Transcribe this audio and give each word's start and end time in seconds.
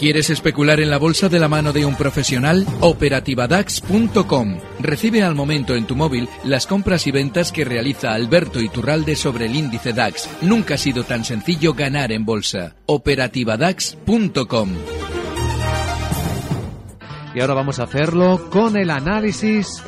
¿Quieres 0.00 0.30
especular 0.30 0.80
en 0.80 0.88
la 0.88 0.96
bolsa 0.96 1.28
de 1.28 1.38
la 1.38 1.48
mano 1.48 1.74
de 1.74 1.84
un 1.84 1.94
profesional? 1.94 2.66
Operativadax.com. 2.80 4.58
Recibe 4.78 5.22
al 5.22 5.34
momento 5.34 5.76
en 5.76 5.86
tu 5.86 5.94
móvil 5.94 6.26
las 6.42 6.66
compras 6.66 7.06
y 7.06 7.10
ventas 7.10 7.52
que 7.52 7.66
realiza 7.66 8.14
Alberto 8.14 8.60
Iturralde 8.60 9.14
sobre 9.14 9.44
el 9.44 9.56
índice 9.56 9.92
DAX. 9.92 10.26
Nunca 10.40 10.74
ha 10.74 10.78
sido 10.78 11.04
tan 11.04 11.26
sencillo 11.26 11.74
ganar 11.74 12.12
en 12.12 12.24
bolsa. 12.24 12.76
Operativadax.com. 12.86 14.70
Y 17.34 17.40
ahora 17.40 17.54
vamos 17.54 17.78
a 17.78 17.84
hacerlo 17.84 18.48
con 18.50 18.78
el 18.78 18.90
análisis 18.90 19.82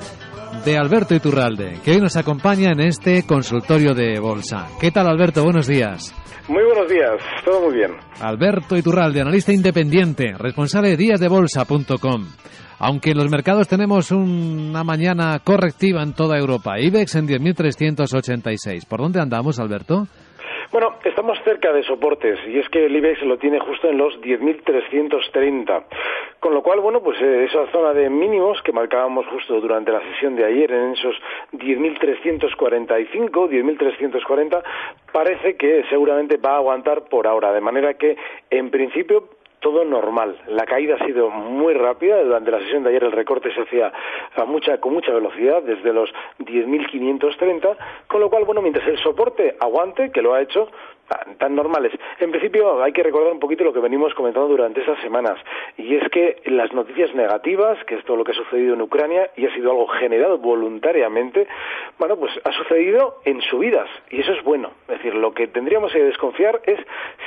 de 0.64 0.76
Alberto 0.76 1.14
Iturralde, 1.14 1.78
que 1.84 1.92
hoy 1.92 2.00
nos 2.00 2.16
acompaña 2.16 2.70
en 2.70 2.80
este 2.80 3.24
consultorio 3.26 3.94
de 3.94 4.20
bolsa. 4.20 4.68
¿Qué 4.80 4.90
tal, 4.90 5.08
Alberto? 5.08 5.42
Buenos 5.42 5.66
días. 5.66 6.14
Muy 6.48 6.64
buenos 6.64 6.88
días, 6.90 7.20
todo 7.44 7.62
muy 7.62 7.74
bien. 7.74 7.92
Alberto 8.20 8.76
Iturralde, 8.76 9.20
analista 9.20 9.52
independiente, 9.52 10.34
responsable 10.36 10.90
de 10.90 10.96
díasdebolsa.com. 10.96 12.26
Aunque 12.78 13.10
en 13.10 13.18
los 13.18 13.30
mercados 13.30 13.68
tenemos 13.68 14.10
una 14.10 14.82
mañana 14.82 15.38
correctiva 15.44 16.02
en 16.02 16.14
toda 16.14 16.36
Europa, 16.36 16.80
IBEX 16.80 17.14
en 17.14 17.28
10.386. 17.28 18.86
¿Por 18.86 19.00
dónde 19.00 19.20
andamos, 19.20 19.60
Alberto? 19.60 20.08
Bueno, 20.72 20.94
estamos 21.04 21.38
cerca 21.44 21.70
de 21.70 21.82
soportes 21.82 22.40
y 22.46 22.58
es 22.58 22.66
que 22.70 22.86
el 22.86 22.96
IBEX 22.96 23.20
lo 23.24 23.36
tiene 23.36 23.60
justo 23.60 23.90
en 23.90 23.98
los 23.98 24.18
10.330. 24.22 25.84
Con 26.40 26.54
lo 26.54 26.62
cual, 26.62 26.80
bueno, 26.80 27.02
pues 27.02 27.20
eh, 27.20 27.44
esa 27.44 27.70
zona 27.70 27.92
de 27.92 28.08
mínimos 28.08 28.62
que 28.62 28.72
marcábamos 28.72 29.26
justo 29.26 29.60
durante 29.60 29.92
la 29.92 30.00
sesión 30.00 30.34
de 30.34 30.46
ayer 30.46 30.72
en 30.72 30.92
esos 30.92 31.14
10.345, 31.52 33.50
10.340, 33.50 34.62
parece 35.12 35.56
que 35.56 35.84
seguramente 35.90 36.38
va 36.38 36.52
a 36.52 36.56
aguantar 36.56 37.04
por 37.04 37.26
ahora. 37.26 37.52
De 37.52 37.60
manera 37.60 37.92
que, 37.92 38.16
en 38.48 38.70
principio, 38.70 39.28
todo 39.62 39.84
normal. 39.84 40.36
La 40.48 40.66
caída 40.66 40.96
ha 40.96 41.06
sido 41.06 41.30
muy 41.30 41.72
rápida. 41.72 42.22
Durante 42.22 42.50
la 42.50 42.58
sesión 42.58 42.82
de 42.82 42.90
ayer 42.90 43.04
el 43.04 43.12
recorte 43.12 43.54
se 43.54 43.62
hacía 43.62 43.90
a 44.36 44.44
mucha, 44.44 44.78
con 44.78 44.92
mucha 44.92 45.12
velocidad, 45.12 45.62
desde 45.62 45.92
los 45.92 46.10
10.530, 46.40 47.76
con 48.08 48.20
lo 48.20 48.28
cual, 48.28 48.44
bueno, 48.44 48.60
mientras 48.60 48.86
el 48.88 48.98
soporte 48.98 49.56
aguante, 49.58 50.10
que 50.10 50.20
lo 50.20 50.34
ha 50.34 50.42
hecho, 50.42 50.68
tan 51.38 51.54
normales. 51.54 51.92
En 52.20 52.30
principio 52.30 52.82
hay 52.82 52.92
que 52.92 53.02
recordar 53.02 53.32
un 53.32 53.40
poquito 53.40 53.64
lo 53.64 53.72
que 53.72 53.80
venimos 53.80 54.14
comentando 54.14 54.48
durante 54.48 54.80
estas 54.80 55.00
semanas 55.00 55.38
y 55.76 55.96
es 55.96 56.08
que 56.10 56.40
las 56.46 56.72
noticias 56.72 57.14
negativas, 57.14 57.82
que 57.84 57.96
es 57.96 58.04
todo 58.04 58.16
lo 58.16 58.24
que 58.24 58.32
ha 58.32 58.34
sucedido 58.34 58.74
en 58.74 58.82
Ucrania 58.82 59.30
y 59.36 59.46
ha 59.46 59.54
sido 59.54 59.70
algo 59.70 59.86
generado 59.88 60.38
voluntariamente, 60.38 61.46
bueno, 61.98 62.16
pues 62.16 62.32
ha 62.44 62.52
sucedido 62.52 63.20
en 63.24 63.40
subidas 63.42 63.88
y 64.10 64.20
eso 64.20 64.32
es 64.32 64.42
bueno. 64.44 64.70
Es 64.88 64.98
decir, 64.98 65.14
lo 65.14 65.32
que 65.32 65.48
tendríamos 65.48 65.92
que 65.92 66.02
desconfiar 66.02 66.60
es 66.64 66.78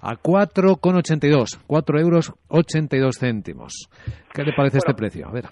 a 0.00 0.16
4,82, 0.16 1.60
4 1.66 2.00
euros 2.00 2.32
82 2.48 3.18
céntimos. 3.18 3.88
¿Qué 4.32 4.42
le 4.42 4.52
parece 4.52 4.78
este 4.78 4.94
precio? 4.94 5.28
A 5.28 5.32
ver. 5.32 5.44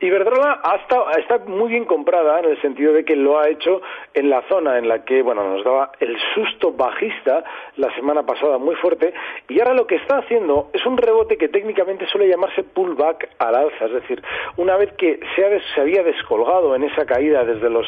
Iberdrola 0.00 0.60
ha 0.62 0.76
está 1.18 1.38
muy 1.46 1.70
bien 1.70 1.84
comprada 1.84 2.38
en 2.38 2.46
el 2.46 2.60
sentido 2.62 2.92
de 2.92 3.04
que 3.04 3.16
lo 3.16 3.38
ha 3.38 3.48
hecho 3.48 3.82
en 4.14 4.30
la 4.30 4.42
zona 4.48 4.78
en 4.78 4.86
la 4.86 5.04
que 5.04 5.22
bueno 5.22 5.42
nos 5.42 5.64
daba 5.64 5.90
el 5.98 6.16
susto 6.34 6.72
bajista 6.72 7.42
la 7.76 7.92
semana 7.96 8.24
pasada 8.24 8.58
muy 8.58 8.76
fuerte 8.76 9.12
y 9.48 9.58
ahora 9.58 9.74
lo 9.74 9.86
que 9.86 9.96
está 9.96 10.18
haciendo 10.18 10.70
es 10.72 10.86
un 10.86 10.96
rebote 10.96 11.36
que 11.36 11.48
técnicamente 11.48 12.06
suele 12.06 12.28
llamarse 12.28 12.62
pullback 12.62 13.28
al 13.38 13.54
alza, 13.56 13.86
es 13.86 13.92
decir, 13.92 14.22
una 14.56 14.76
vez 14.76 14.92
que 14.92 15.18
se, 15.34 15.60
se 15.74 15.80
había 15.80 16.02
descolgado 16.02 16.76
en 16.76 16.84
esa 16.84 17.04
caída 17.04 17.44
desde 17.44 17.68
los 17.68 17.86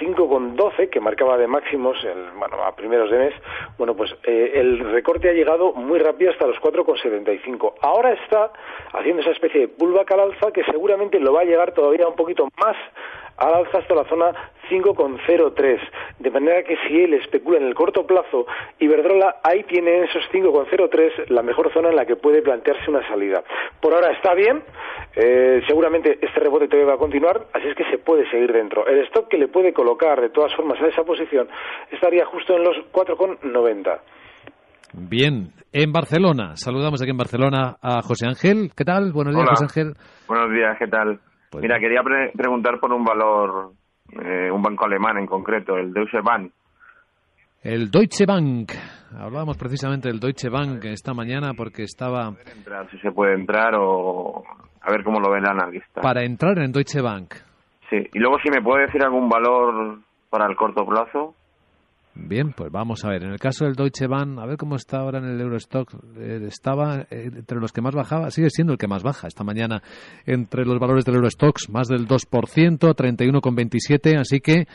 5,12 0.00 0.90
que 0.90 1.00
marcaba 1.00 1.38
de 1.38 1.46
máximos 1.46 1.96
el, 2.04 2.30
bueno, 2.38 2.56
a 2.64 2.74
primeros 2.74 3.10
de 3.10 3.18
mes, 3.18 3.34
bueno 3.78 3.94
pues 3.94 4.12
eh, 4.24 4.52
el 4.54 4.80
recorte 4.90 5.28
ha 5.28 5.32
llegado 5.32 5.72
muy 5.74 6.00
rápido 6.00 6.32
hasta 6.32 6.46
los 6.46 6.56
4,75. 6.56 7.74
Ahora 7.80 8.12
está 8.12 8.50
haciendo 8.92 9.22
esa 9.22 9.30
especie 9.30 9.60
de 9.60 9.68
pullback 9.68 10.10
al 10.12 10.20
alza 10.20 10.50
que 10.52 10.64
seguramente 10.64 11.20
lo 11.20 11.32
va 11.32 11.42
a 11.42 11.51
llegar 11.52 11.72
todavía 11.72 12.08
un 12.08 12.16
poquito 12.16 12.48
más 12.60 12.76
al 13.36 13.54
alza 13.54 13.78
hasta 13.78 13.94
la 13.94 14.04
zona 14.04 14.32
5,03. 14.70 15.80
De 16.18 16.30
manera 16.30 16.62
que 16.62 16.76
si 16.86 17.02
él 17.02 17.14
especula 17.14 17.58
en 17.58 17.66
el 17.66 17.74
corto 17.74 18.06
plazo, 18.06 18.46
Iberdrola 18.78 19.36
ahí 19.42 19.64
tiene 19.64 19.98
en 19.98 20.04
esos 20.04 20.22
5,03 20.32 21.28
la 21.28 21.42
mejor 21.42 21.72
zona 21.72 21.90
en 21.90 21.96
la 21.96 22.06
que 22.06 22.16
puede 22.16 22.42
plantearse 22.42 22.90
una 22.90 23.06
salida. 23.08 23.42
Por 23.80 23.94
ahora 23.94 24.12
está 24.12 24.34
bien, 24.34 24.62
eh, 25.16 25.62
seguramente 25.66 26.18
este 26.20 26.40
rebote 26.40 26.68
todavía 26.68 26.90
va 26.90 26.94
a 26.94 26.98
continuar, 26.98 27.46
así 27.52 27.68
es 27.68 27.76
que 27.76 27.84
se 27.90 27.98
puede 27.98 28.28
seguir 28.30 28.52
dentro. 28.52 28.86
El 28.86 29.00
stock 29.06 29.28
que 29.28 29.38
le 29.38 29.48
puede 29.48 29.72
colocar 29.72 30.20
de 30.20 30.30
todas 30.30 30.54
formas 30.54 30.80
a 30.80 30.86
esa 30.86 31.02
posición 31.02 31.48
estaría 31.90 32.24
justo 32.26 32.56
en 32.56 32.64
los 32.64 32.76
4,90. 32.92 34.00
Bien, 34.94 35.52
en 35.72 35.90
Barcelona, 35.90 36.54
saludamos 36.56 37.00
aquí 37.00 37.10
en 37.10 37.16
Barcelona 37.16 37.76
a 37.80 38.02
José 38.02 38.26
Ángel. 38.26 38.70
¿Qué 38.76 38.84
tal? 38.84 39.12
Buenos 39.12 39.34
días, 39.34 39.48
José 39.48 39.64
Ángel. 39.64 39.94
Buenos 40.28 40.52
días, 40.52 40.76
¿qué 40.78 40.86
tal? 40.86 41.18
Pues 41.52 41.60
Mira, 41.60 41.78
quería 41.78 42.00
preguntar 42.34 42.80
por 42.80 42.94
un 42.94 43.04
valor, 43.04 43.72
eh, 44.10 44.50
un 44.50 44.62
banco 44.62 44.86
alemán 44.86 45.18
en 45.18 45.26
concreto, 45.26 45.76
el 45.76 45.92
Deutsche 45.92 46.22
Bank. 46.22 46.50
El 47.62 47.90
Deutsche 47.90 48.24
Bank. 48.24 48.72
Hablábamos 49.14 49.58
precisamente 49.58 50.08
del 50.08 50.18
Deutsche 50.18 50.48
Bank 50.48 50.82
esta 50.86 51.12
mañana 51.12 51.52
porque 51.54 51.82
estaba... 51.82 52.32
Entrar, 52.56 52.90
si 52.90 52.98
se 53.00 53.12
puede 53.12 53.34
entrar 53.34 53.74
o 53.76 54.42
a 54.80 54.90
ver 54.90 55.04
cómo 55.04 55.20
lo 55.20 55.30
ve 55.30 55.40
el 55.40 55.46
analista. 55.46 56.00
Para 56.00 56.24
entrar 56.24 56.58
en 56.58 56.72
Deutsche 56.72 57.02
Bank. 57.02 57.34
Sí, 57.90 57.98
y 57.98 58.18
luego 58.18 58.38
si 58.42 58.48
me 58.48 58.62
puede 58.62 58.86
decir 58.86 59.04
algún 59.04 59.28
valor 59.28 59.98
para 60.30 60.46
el 60.46 60.56
corto 60.56 60.86
plazo. 60.86 61.34
Bien, 62.14 62.52
pues 62.52 62.70
vamos 62.70 63.04
a 63.04 63.08
ver. 63.08 63.24
En 63.24 63.32
el 63.32 63.38
caso 63.38 63.64
del 63.64 63.74
Deutsche 63.74 64.06
Bahn, 64.06 64.38
a 64.38 64.44
ver 64.44 64.58
cómo 64.58 64.76
está 64.76 64.98
ahora 64.98 65.18
en 65.18 65.24
el 65.24 65.40
Eurostock. 65.40 65.94
Eh, 66.18 66.44
estaba 66.46 67.06
eh, 67.10 67.30
entre 67.34 67.58
los 67.58 67.72
que 67.72 67.80
más 67.80 67.94
bajaba, 67.94 68.30
sigue 68.30 68.50
siendo 68.50 68.74
el 68.74 68.78
que 68.78 68.86
más 68.86 69.02
baja 69.02 69.28
esta 69.28 69.44
mañana 69.44 69.82
entre 70.26 70.66
los 70.66 70.78
valores 70.78 71.06
del 71.06 71.14
Eurostock, 71.14 71.58
más 71.70 71.88
del 71.88 72.06
2%, 72.06 72.78
31,27. 72.78 74.18
Así 74.18 74.40
que, 74.40 74.66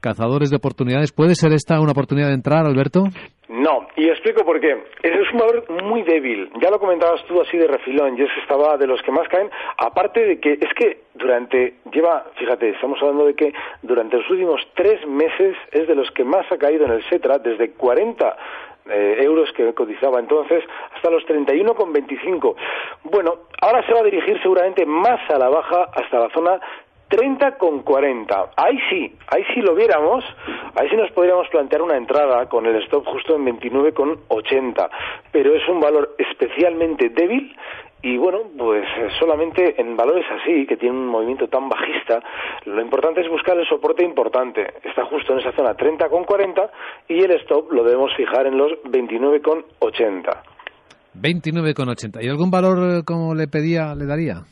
cazadores 0.00 0.50
de 0.50 0.56
oportunidades, 0.56 1.12
¿puede 1.12 1.34
ser 1.34 1.52
esta 1.52 1.80
una 1.80 1.92
oportunidad 1.92 2.28
de 2.28 2.34
entrar, 2.34 2.66
Alberto? 2.66 3.04
No, 3.48 3.86
y 3.96 4.08
explico 4.08 4.44
por 4.44 4.60
qué. 4.60 4.76
Es 5.02 5.32
un 5.32 5.38
valor 5.38 5.82
muy 5.84 6.02
débil. 6.02 6.50
Ya 6.60 6.68
lo 6.68 6.80
comentabas 6.80 7.24
tú 7.26 7.40
así 7.40 7.56
de 7.56 7.68
refilón, 7.68 8.18
y 8.18 8.22
es 8.22 8.30
que 8.34 8.40
estaba 8.40 8.76
de 8.76 8.86
los 8.86 9.00
que 9.02 9.12
más 9.12 9.28
caen. 9.28 9.48
Aparte 9.78 10.20
de 10.20 10.40
que 10.40 10.54
es 10.54 10.74
que 10.76 11.04
durante, 11.14 11.74
lleva, 11.92 12.26
fíjate, 12.36 12.70
estamos 12.70 12.98
hablando 13.00 13.26
de 13.26 13.34
que 13.34 13.52
durante 13.82 14.16
los 14.16 14.28
últimos 14.30 14.60
tres 14.74 15.06
meses 15.06 15.56
es 15.70 15.86
de 15.86 15.94
los 15.94 16.10
que 16.10 16.24
más 16.24 16.50
ha 16.50 16.58
caído 16.58 16.86
en 16.86 16.92
el 16.92 17.08
SETRA, 17.08 17.38
desde 17.38 17.70
40 17.70 18.36
eh, 18.88 19.16
euros 19.20 19.50
que 19.56 19.74
cotizaba 19.74 20.20
entonces 20.20 20.62
hasta 20.94 21.10
los 21.10 21.24
31,25. 21.24 22.54
Bueno, 23.04 23.34
ahora 23.60 23.84
se 23.86 23.92
va 23.92 24.00
a 24.00 24.04
dirigir 24.04 24.40
seguramente 24.42 24.86
más 24.86 25.20
a 25.30 25.38
la 25.38 25.48
baja 25.48 25.88
hasta 25.92 26.18
la 26.18 26.30
zona 26.30 26.60
30 27.08 27.58
con 27.58 27.82
40. 27.82 28.50
Ahí 28.56 28.78
sí, 28.90 29.14
ahí 29.28 29.44
sí 29.54 29.60
lo 29.60 29.74
viéramos, 29.74 30.24
ahí 30.74 30.88
sí 30.88 30.96
nos 30.96 31.10
podríamos 31.12 31.48
plantear 31.48 31.82
una 31.82 31.96
entrada 31.96 32.48
con 32.48 32.66
el 32.66 32.76
stop 32.82 33.06
justo 33.06 33.36
en 33.36 33.44
29 33.44 33.92
con 33.92 34.20
80. 34.28 34.90
Pero 35.30 35.54
es 35.54 35.68
un 35.68 35.80
valor 35.80 36.14
especialmente 36.18 37.10
débil 37.10 37.56
y 38.02 38.16
bueno, 38.18 38.42
pues 38.56 38.84
eh, 38.98 39.08
solamente 39.18 39.80
en 39.80 39.96
valores 39.96 40.24
así, 40.30 40.66
que 40.66 40.76
tienen 40.76 40.98
un 40.98 41.08
movimiento 41.08 41.48
tan 41.48 41.68
bajista, 41.68 42.22
lo 42.64 42.80
importante 42.80 43.20
es 43.20 43.28
buscar 43.28 43.58
el 43.58 43.66
soporte 43.66 44.04
importante. 44.04 44.74
Está 44.84 45.06
justo 45.06 45.32
en 45.32 45.40
esa 45.40 45.52
zona 45.52 45.76
30,40 45.76 46.70
y 47.08 47.20
el 47.22 47.32
stop 47.42 47.72
lo 47.72 47.82
debemos 47.82 48.14
fijar 48.16 48.46
en 48.46 48.58
los 48.58 48.72
29,80. 48.84 50.42
29,80. 51.20 52.22
¿Y 52.22 52.28
algún 52.28 52.50
valor, 52.50 53.04
como 53.04 53.34
le 53.34 53.48
pedía, 53.48 53.94
le 53.94 54.06
daría? 54.06 54.42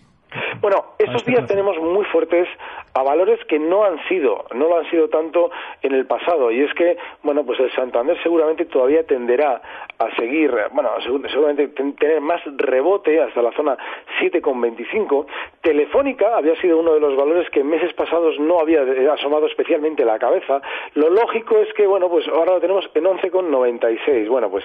Bueno, 0.60 0.94
estos 0.98 1.16
este 1.16 1.30
días 1.32 1.46
tenemos 1.46 1.78
muy 1.78 2.04
fuertes 2.06 2.48
a 2.94 3.02
valores 3.02 3.38
que 3.46 3.58
no 3.58 3.84
han 3.84 4.02
sido, 4.08 4.44
no 4.54 4.68
lo 4.68 4.78
han 4.78 4.90
sido 4.90 5.08
tanto 5.08 5.50
en 5.82 5.92
el 5.92 6.06
pasado. 6.06 6.50
Y 6.50 6.62
es 6.62 6.72
que, 6.74 6.96
bueno, 7.22 7.44
pues 7.44 7.58
el 7.60 7.70
Santander 7.72 8.16
seguramente 8.22 8.64
todavía 8.66 9.04
tenderá 9.04 9.60
a 9.98 10.14
seguir, 10.16 10.52
bueno, 10.72 10.90
seguramente 11.28 11.68
tener 11.68 12.20
más 12.20 12.40
rebote 12.56 13.20
hasta 13.20 13.42
la 13.42 13.52
zona 13.52 13.76
7,25. 14.20 15.26
Telefónica 15.60 16.36
había 16.36 16.54
sido 16.60 16.78
uno 16.78 16.94
de 16.94 17.00
los 17.00 17.16
valores 17.16 17.48
que 17.50 17.60
en 17.60 17.68
meses 17.68 17.92
pasados 17.94 18.38
no 18.38 18.60
había 18.60 18.82
asomado 19.12 19.46
especialmente 19.46 20.04
la 20.04 20.18
cabeza. 20.18 20.60
Lo 20.94 21.10
lógico 21.10 21.58
es 21.58 21.72
que, 21.74 21.86
bueno, 21.86 22.08
pues 22.08 22.26
ahora 22.28 22.54
lo 22.54 22.60
tenemos 22.60 22.88
en 22.94 23.04
11,96. 23.04 24.28
Bueno, 24.28 24.50
pues 24.50 24.64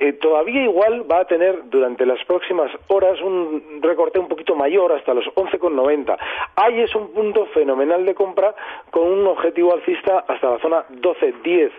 eh, 0.00 0.12
todavía 0.14 0.64
igual 0.64 1.10
va 1.10 1.20
a 1.20 1.24
tener 1.24 1.70
durante 1.70 2.04
las 2.04 2.22
próximas 2.24 2.70
horas 2.88 3.20
un 3.20 3.80
recorte 3.80 4.18
un 4.18 4.28
poquito 4.28 4.56
mayor 4.56 4.92
hasta 4.92 5.14
los 5.14 5.24
11,90. 5.26 6.16
Ahí 6.56 6.80
es 6.80 6.94
un 6.94 7.12
punto 7.12 7.46
fenomenal 7.46 8.04
de 8.04 8.14
compra 8.14 8.54
con 8.90 9.04
un 9.04 9.26
objetivo 9.26 9.72
alcista 9.72 10.24
hasta 10.26 10.50
la 10.50 10.58
zona 10.58 10.84
12,10. 10.88 11.70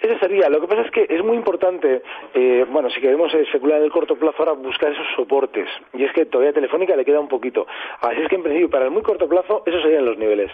Ese 0.00 0.18
sería. 0.18 0.48
Lo 0.48 0.60
que 0.60 0.68
pasa 0.68 0.82
es 0.82 0.90
que 0.90 1.06
es 1.08 1.22
muy 1.22 1.36
importante, 1.36 2.02
eh, 2.32 2.64
bueno, 2.70 2.88
si 2.88 3.00
queremos 3.00 3.32
especular 3.34 3.78
en 3.78 3.84
el 3.84 3.92
corto 3.92 4.16
plazo 4.16 4.36
ahora, 4.38 4.52
buscar 4.52 4.92
esos 4.92 5.06
soportes. 5.14 5.68
Y 5.92 6.04
es 6.04 6.12
que 6.12 6.24
todavía 6.24 6.54
Telefónica 6.54 6.96
le 6.96 7.04
queda 7.04 7.20
un 7.20 7.28
poquito. 7.28 7.66
Así 8.00 8.22
es 8.22 8.28
que 8.28 8.36
en 8.36 8.42
principio 8.42 8.70
para 8.70 8.86
el 8.86 8.90
muy 8.90 9.02
corto 9.02 9.28
plazo 9.28 9.62
esos 9.66 9.82
serían 9.82 10.06
los 10.06 10.16
niveles. 10.16 10.50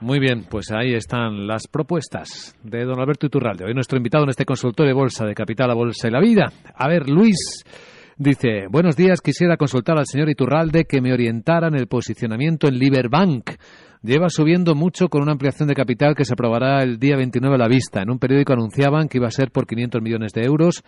Muy 0.00 0.18
bien, 0.18 0.46
pues 0.48 0.72
ahí 0.72 0.94
están 0.94 1.46
las 1.46 1.68
propuestas 1.68 2.56
de 2.64 2.86
don 2.86 2.98
Alberto 2.98 3.26
Iturralde. 3.26 3.66
Hoy 3.66 3.74
nuestro 3.74 3.98
invitado 3.98 4.24
en 4.24 4.30
este 4.30 4.46
consultorio 4.46 4.94
de 4.94 4.98
bolsa 4.98 5.26
de 5.26 5.34
Capital 5.34 5.70
a 5.70 5.74
Bolsa 5.74 6.08
y 6.08 6.10
la 6.10 6.20
Vida. 6.20 6.50
A 6.74 6.88
ver, 6.88 7.06
Luis 7.06 7.36
dice, 8.16 8.66
buenos 8.70 8.96
días, 8.96 9.20
quisiera 9.20 9.58
consultar 9.58 9.98
al 9.98 10.06
señor 10.06 10.30
Iturralde 10.30 10.86
que 10.86 11.02
me 11.02 11.12
orientara 11.12 11.68
en 11.68 11.74
el 11.74 11.86
posicionamiento 11.86 12.66
en 12.66 12.78
Liberbank. 12.78 13.50
Lleva 14.02 14.30
subiendo 14.30 14.74
mucho 14.74 15.08
con 15.10 15.20
una 15.20 15.32
ampliación 15.32 15.68
de 15.68 15.74
capital 15.74 16.14
que 16.14 16.24
se 16.24 16.32
aprobará 16.32 16.82
el 16.82 16.98
día 16.98 17.16
29 17.18 17.56
a 17.56 17.58
la 17.58 17.68
vista. 17.68 18.00
En 18.00 18.08
un 18.08 18.18
periódico 18.18 18.54
anunciaban 18.54 19.06
que 19.06 19.18
iba 19.18 19.26
a 19.26 19.30
ser 19.30 19.50
por 19.50 19.66
500 19.66 20.00
millones 20.00 20.32
de 20.32 20.44
euros 20.44 20.82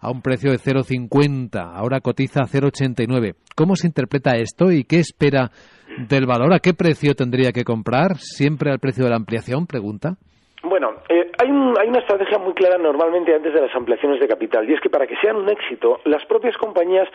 a 0.00 0.10
un 0.10 0.22
precio 0.22 0.50
de 0.50 0.58
0,50. 0.58 1.72
Ahora 1.74 2.00
cotiza 2.00 2.40
a 2.42 2.46
0,89. 2.46 3.34
¿Cómo 3.56 3.76
se 3.76 3.86
interpreta 3.86 4.36
esto 4.36 4.70
y 4.70 4.84
qué 4.84 4.98
espera 5.00 5.50
del 6.08 6.26
valor? 6.26 6.52
¿A 6.54 6.60
qué 6.60 6.74
precio 6.74 7.14
tendría 7.14 7.52
que 7.52 7.64
comprar? 7.64 8.16
¿Siempre 8.16 8.70
al 8.70 8.78
precio 8.78 9.04
de 9.04 9.10
la 9.10 9.16
ampliación? 9.16 9.66
Pregunta. 9.66 10.16
Bueno, 10.62 10.90
eh, 11.08 11.30
hay, 11.38 11.48
hay, 11.48 11.88
una 11.88 12.00
estrategia 12.00 12.38
muy 12.38 12.52
clara 12.54 12.78
normalmente 12.78 13.34
antes 13.34 13.54
de 13.54 13.60
las 13.60 13.74
ampliaciones 13.74 14.20
de 14.20 14.26
capital 14.26 14.68
y 14.68 14.74
es 14.74 14.80
que 14.80 14.90
para 14.90 15.06
que 15.06 15.14
sean 15.22 15.36
un 15.36 15.48
éxito, 15.48 16.00
las 16.04 16.24
propias 16.26 16.56
compañías 16.56 17.08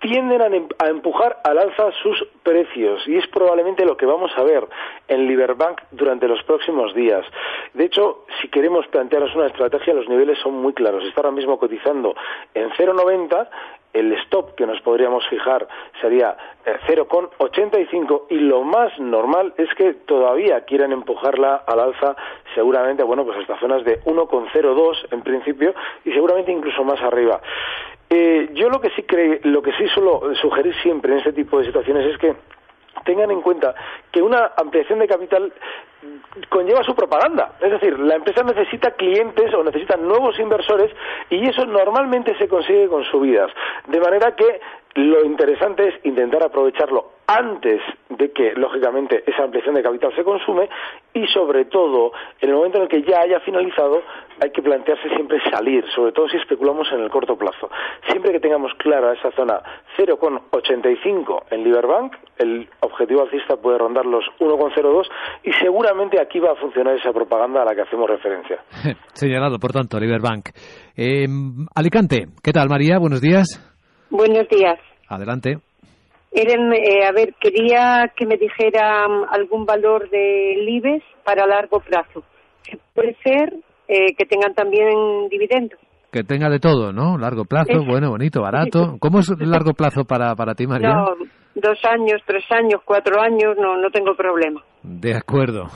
tienden 0.00 0.40
a, 0.78 0.86
empujar 0.88 1.40
al 1.44 1.58
alza 1.58 1.90
sus 2.02 2.26
precios 2.42 3.06
y 3.06 3.16
es 3.16 3.26
probablemente 3.28 3.84
lo 3.84 3.96
que 3.96 4.06
vamos 4.06 4.32
a 4.36 4.42
ver 4.42 4.66
en 5.08 5.26
Liberbank 5.26 5.80
durante 5.90 6.26
los 6.26 6.42
próximos 6.44 6.94
días. 6.94 7.24
De 7.74 7.84
hecho, 7.84 8.24
si 8.40 8.48
queremos 8.48 8.86
plantearnos 8.88 9.34
una 9.36 9.46
estrategia, 9.46 9.94
los 9.94 10.08
niveles 10.08 10.38
son 10.38 10.54
muy 10.54 10.72
claros. 10.72 11.04
Está 11.04 11.20
ahora 11.20 11.32
mismo 11.32 11.58
cotizando 11.58 12.14
en 12.54 12.70
0,90 12.70 13.48
el 13.92 14.12
stop 14.24 14.54
que 14.54 14.66
nos 14.66 14.80
podríamos 14.82 15.26
fijar 15.28 15.66
sería 16.00 16.36
0,85 16.86 18.22
eh, 18.30 18.34
y 18.34 18.38
lo 18.38 18.62
más 18.62 18.98
normal 18.98 19.52
es 19.56 19.72
que 19.74 19.94
todavía 19.94 20.64
quieran 20.64 20.92
empujarla 20.92 21.56
al 21.66 21.80
alza 21.80 22.16
seguramente, 22.54 23.02
bueno, 23.02 23.24
pues 23.24 23.38
hasta 23.38 23.58
zonas 23.58 23.84
de 23.84 24.00
1,02 24.04 25.06
en 25.10 25.22
principio 25.22 25.74
y 26.04 26.12
seguramente 26.12 26.52
incluso 26.52 26.84
más 26.84 27.00
arriba. 27.02 27.40
Eh, 28.08 28.50
yo 28.54 28.68
lo 28.68 28.80
que 28.80 28.90
sí 28.90 29.02
creo, 29.02 29.38
lo 29.44 29.62
que 29.62 29.72
sí 29.72 29.86
suelo 29.88 30.34
sugerir 30.40 30.74
siempre 30.82 31.12
en 31.12 31.18
este 31.18 31.32
tipo 31.32 31.58
de 31.58 31.66
situaciones 31.66 32.06
es 32.06 32.18
que 32.18 32.34
tengan 33.04 33.30
en 33.30 33.40
cuenta 33.40 33.74
que 34.10 34.22
una 34.22 34.52
ampliación 34.56 34.98
de 34.98 35.08
capital 35.08 35.52
conlleva 36.48 36.82
su 36.82 36.94
propaganda. 36.94 37.52
Es 37.60 37.70
decir, 37.70 37.98
la 37.98 38.16
empresa 38.16 38.42
necesita 38.42 38.92
clientes 38.92 39.52
o 39.54 39.62
necesita 39.62 39.96
nuevos 39.96 40.38
inversores 40.38 40.90
y 41.28 41.48
eso 41.48 41.64
normalmente 41.66 42.36
se 42.38 42.48
consigue 42.48 42.88
con 42.88 43.04
subidas. 43.04 43.50
De 43.86 44.00
manera 44.00 44.34
que 44.34 44.60
lo 44.94 45.24
interesante 45.24 45.88
es 45.88 45.94
intentar 46.04 46.42
aprovecharlo 46.42 47.12
antes 47.26 47.80
de 48.08 48.32
que, 48.32 48.54
lógicamente, 48.54 49.22
esa 49.24 49.44
ampliación 49.44 49.76
de 49.76 49.84
capital 49.84 50.12
se 50.16 50.24
consume 50.24 50.68
y, 51.14 51.26
sobre 51.28 51.66
todo, 51.66 52.12
en 52.40 52.48
el 52.48 52.56
momento 52.56 52.78
en 52.78 52.82
el 52.84 52.88
que 52.88 53.02
ya 53.02 53.20
haya 53.20 53.38
finalizado, 53.40 54.02
hay 54.42 54.50
que 54.50 54.62
plantearse 54.62 55.08
siempre 55.10 55.38
salir, 55.48 55.84
sobre 55.94 56.10
todo 56.10 56.28
si 56.28 56.38
especulamos 56.38 56.90
en 56.92 57.00
el 57.00 57.10
corto 57.10 57.36
plazo. 57.36 57.70
Siempre 58.08 58.32
que 58.32 58.40
tengamos 58.40 58.72
clara 58.78 59.12
esa 59.12 59.30
zona 59.30 59.62
0,85 59.96 61.44
en 61.50 61.62
Liberbank, 61.62 62.16
el 62.38 62.68
objetivo 62.80 63.22
alcista 63.22 63.56
puede 63.56 63.78
rondar 63.78 64.06
los 64.06 64.24
1,02 64.40 65.06
y 65.44 65.52
seguramente 65.52 66.20
aquí 66.20 66.40
va 66.40 66.52
a 66.52 66.56
funcionar 66.56 66.96
esa 66.96 67.12
propaganda 67.12 67.62
a 67.62 67.64
la 67.64 67.76
que 67.76 67.82
hacemos 67.82 68.10
referencia. 68.10 68.58
Señalado, 69.12 69.58
por 69.60 69.70
tanto, 69.70 70.00
Liberbank. 70.00 70.48
Eh, 70.96 71.26
Alicante, 71.76 72.26
¿qué 72.42 72.50
tal, 72.50 72.68
María? 72.68 72.98
Buenos 72.98 73.20
días. 73.20 73.69
Buenos 74.10 74.48
días. 74.48 74.78
Adelante. 75.08 75.58
Eren, 76.32 76.72
eh, 76.72 77.04
a 77.06 77.12
ver, 77.12 77.34
quería 77.40 78.12
que 78.16 78.26
me 78.26 78.36
dijera 78.36 79.06
mm, 79.08 79.24
algún 79.30 79.64
valor 79.64 80.08
de 80.10 80.54
IBEX 80.54 81.04
para 81.24 81.46
largo 81.46 81.80
plazo. 81.80 82.22
puede 82.94 83.16
ser 83.22 83.54
eh, 83.88 84.14
que 84.16 84.24
tengan 84.26 84.54
también 84.54 85.28
dividendos. 85.28 85.78
Que 86.12 86.22
tenga 86.24 86.48
de 86.48 86.58
todo, 86.58 86.92
¿no? 86.92 87.18
Largo 87.18 87.44
plazo, 87.44 87.84
bueno, 87.84 88.10
bonito, 88.10 88.42
barato. 88.42 88.96
¿Cómo 88.98 89.20
es 89.20 89.30
el 89.30 89.50
largo 89.50 89.74
plazo 89.74 90.04
para, 90.04 90.34
para 90.34 90.54
ti, 90.54 90.66
María? 90.66 90.92
No, 90.92 91.06
dos 91.54 91.78
años, 91.84 92.20
tres 92.26 92.44
años, 92.50 92.80
cuatro 92.84 93.20
años, 93.20 93.56
no, 93.56 93.76
no 93.76 93.90
tengo 93.90 94.14
problema. 94.16 94.60
De 94.82 95.14
acuerdo. 95.14 95.66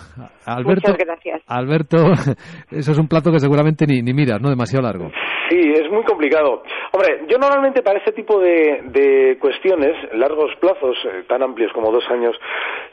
Alberto, 0.44 0.90
Muchas 0.90 1.06
gracias. 1.06 1.42
Alberto, 1.46 1.98
eso 2.70 2.92
es 2.92 2.98
un 2.98 3.06
plazo 3.06 3.30
que 3.30 3.38
seguramente 3.38 3.86
ni, 3.86 4.02
ni 4.02 4.12
miras, 4.12 4.40
¿no? 4.40 4.50
Demasiado 4.50 4.82
largo. 4.82 5.10
Sí, 5.54 5.72
es 5.72 5.88
muy 5.88 6.02
complicado. 6.02 6.64
Hombre, 6.90 7.26
yo 7.28 7.38
normalmente 7.38 7.80
para 7.80 8.00
este 8.00 8.10
tipo 8.10 8.40
de, 8.40 9.36
cuestiones, 9.40 9.94
largos 10.14 10.50
plazos, 10.56 10.96
eh, 11.04 11.22
tan 11.28 11.44
amplios 11.44 11.72
como 11.72 11.92
dos 11.92 12.04
años, 12.10 12.36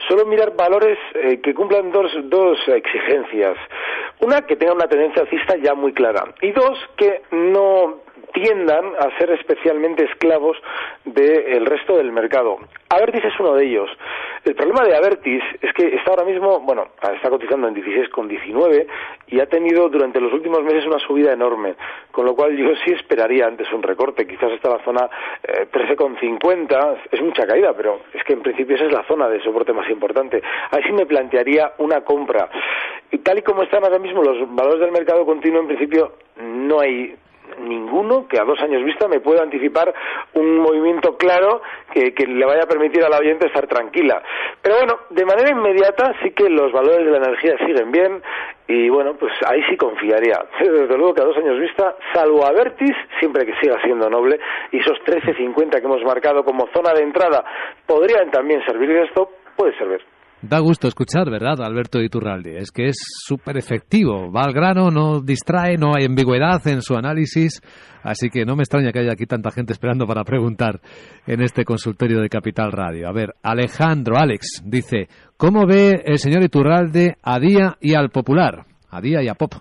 suelo 0.08 0.28
mirar 0.28 0.56
valores 0.56 1.00
eh, 1.16 1.40
que 1.42 1.56
cumplan 1.56 1.92
dos, 1.92 2.12
dos 2.26 2.60
exigencias. 2.68 3.58
Una, 4.20 4.44
que 4.44 4.58
tenga 4.58 4.74
una 4.74 4.88
tendencia 4.88 5.24
alcista 5.24 5.56
ya 5.58 5.74
muy 5.74 5.92
clara. 5.92 6.36
Y 6.44 6.52
dos, 6.52 6.78
que 6.98 7.24
no 7.32 8.02
tiendan 8.32 8.94
a 9.00 9.18
ser 9.18 9.32
especialmente 9.32 10.06
esclavos 10.06 10.56
del 11.06 11.66
resto 11.66 11.98
del 11.98 12.12
mercado. 12.12 12.58
Avertis 12.90 13.26
es 13.26 13.40
uno 13.40 13.56
de 13.56 13.66
ellos. 13.66 13.90
El 14.44 14.56
problema 14.56 14.84
de 14.84 14.96
Avertis 14.96 15.44
es 15.62 15.72
que 15.74 15.96
está 15.96 16.12
ahora 16.12 16.26
mismo, 16.26 16.62
bueno, 16.62 16.88
está 17.14 17.30
cotizando 17.30 17.68
en 17.68 17.76
16,19 17.76 18.88
y 19.28 19.40
ha 19.40 19.46
tenido 19.46 19.88
durante 19.88 20.20
los 20.20 20.34
últimos 20.34 20.64
meses 20.64 20.84
una 20.88 20.98
subida 20.98 21.32
enorme, 21.32 21.76
con 22.12 22.26
lo 22.26 22.34
cual 22.34 22.58
yo 22.58 22.74
sí 22.84 22.92
esperaría 22.92 23.46
antes 23.46 23.72
un 23.72 23.84
recorte, 23.84 24.26
quizás 24.26 24.52
hasta 24.52 24.78
la 24.78 24.84
zona 24.84 25.10
13,50, 25.44 26.94
eh, 26.96 27.02
es 27.12 27.22
mucha 27.22 27.46
caída, 27.46 27.74
pero 27.74 28.02
es 28.14 28.24
que 28.24 28.34
en 28.34 28.42
principio 28.42 28.76
esa 28.78 28.86
es 28.86 28.92
la 28.92 29.04
zona 29.04 29.30
de 29.30 29.44
soporte 29.44 29.74
más 29.74 29.88
importante. 29.92 30.42
Ahí 30.72 30.82
sí 30.88 30.92
me 30.92 31.06
plantearía 31.06 31.74
una 31.78 32.02
compra. 32.02 32.50
Y 33.12 33.20
tal 33.20 33.38
y 33.38 33.42
como 33.44 33.62
están 33.62 33.84
ahora 33.84 34.00
mismo 34.00 34.24
los 34.24 34.56
valores 34.56 34.80
del 34.80 34.92
mercado 34.92 35.24
continuo, 35.24 35.62
en 35.62 35.68
principio 35.68 36.14
no 36.38 36.80
hay 36.80 37.16
ninguno 37.60 38.28
que 38.28 38.40
a 38.40 38.44
dos 38.44 38.60
años 38.62 38.84
vista 38.84 39.08
me 39.08 39.20
pueda 39.20 39.44
anticipar 39.44 39.94
un 40.34 40.58
movimiento 40.58 41.18
claro 41.18 41.62
que, 41.94 42.14
le 42.26 42.46
vaya 42.46 42.64
a 42.64 42.68
permitir 42.68 43.04
a 43.04 43.10
la 43.10 43.18
oyente 43.18 43.48
estar 43.48 43.68
tranquila. 43.68 44.22
Pero 44.62 44.78
bueno, 44.78 45.00
de 45.10 45.26
manera 45.26 45.52
inmediata 45.52 46.14
sí 46.22 46.32
que 46.32 46.50
los 46.50 46.72
valores 46.72 47.06
de 47.06 47.12
la 47.12 47.18
energía 47.18 47.58
siguen 47.66 47.92
bien 47.92 48.22
y 48.68 48.90
bueno, 48.90 49.16
pues 49.16 49.34
ahí 49.48 49.62
sí 49.70 49.76
confiaría. 49.76 50.46
Desde 50.60 50.98
luego 50.98 51.14
que 51.14 51.22
a 51.22 51.26
dos 51.26 51.38
años 51.38 51.60
vista, 51.60 51.96
salvo 52.14 52.46
a 52.46 52.52
Vertis, 52.52 52.96
siempre 53.20 53.46
que 53.46 53.56
siga 53.62 53.82
siendo 53.82 54.10
noble, 54.10 54.40
y 54.72 54.80
esos 54.80 54.98
13.50 55.06 55.80
que 55.80 55.86
hemos 55.86 56.04
marcado 56.04 56.44
como 56.44 56.68
zona 56.74 56.94
de 56.94 57.04
entrada 57.04 57.44
podrían 57.86 58.32
también 58.32 58.64
servir 58.66 58.90
de 58.90 59.04
esto, 59.04 59.30
puede 59.56 59.78
servir. 59.78 60.02
Da 60.42 60.58
gusto 60.58 60.88
escuchar, 60.88 61.30
¿verdad, 61.30 61.62
Alberto 61.62 62.02
Iturralde? 62.02 62.58
Es 62.58 62.72
que 62.72 62.88
es 62.88 62.98
súper 62.98 63.58
efectivo, 63.58 64.32
va 64.32 64.42
al 64.42 64.54
grano, 64.54 64.90
no 64.90 65.22
distrae, 65.22 65.78
no 65.78 65.94
hay 65.96 66.06
ambigüedad 66.06 66.60
en 66.66 66.82
su 66.82 66.96
análisis, 66.96 67.62
así 68.02 68.32
que 68.32 68.44
no 68.44 68.56
me 68.56 68.64
extraña 68.64 68.92
que 68.92 69.02
haya 69.02 69.12
aquí 69.12 69.28
tanta 69.28 69.52
gente 69.52 69.74
esperando 69.74 70.08
para 70.08 70.24
preguntar 70.24 70.80
en 71.28 71.44
este 71.44 71.64
consultorio 71.64 72.22
de 72.22 72.30
Capital 72.30 72.72
Radio. 72.72 73.08
A 73.08 73.12
ver, 73.12 73.36
Alejandro, 73.44 74.18
Alex, 74.18 74.64
dice, 74.66 75.08
¿cómo 75.38 75.68
ve 75.68 76.02
el 76.06 76.18
señor 76.18 76.42
Iturralde 76.42 77.18
a 77.22 77.38
Día 77.38 77.76
y 77.80 77.94
al 77.94 78.10
Popular? 78.10 78.66
A 78.90 79.00
Día 79.00 79.22
y 79.22 79.28
a 79.28 79.36
Pop. 79.36 79.54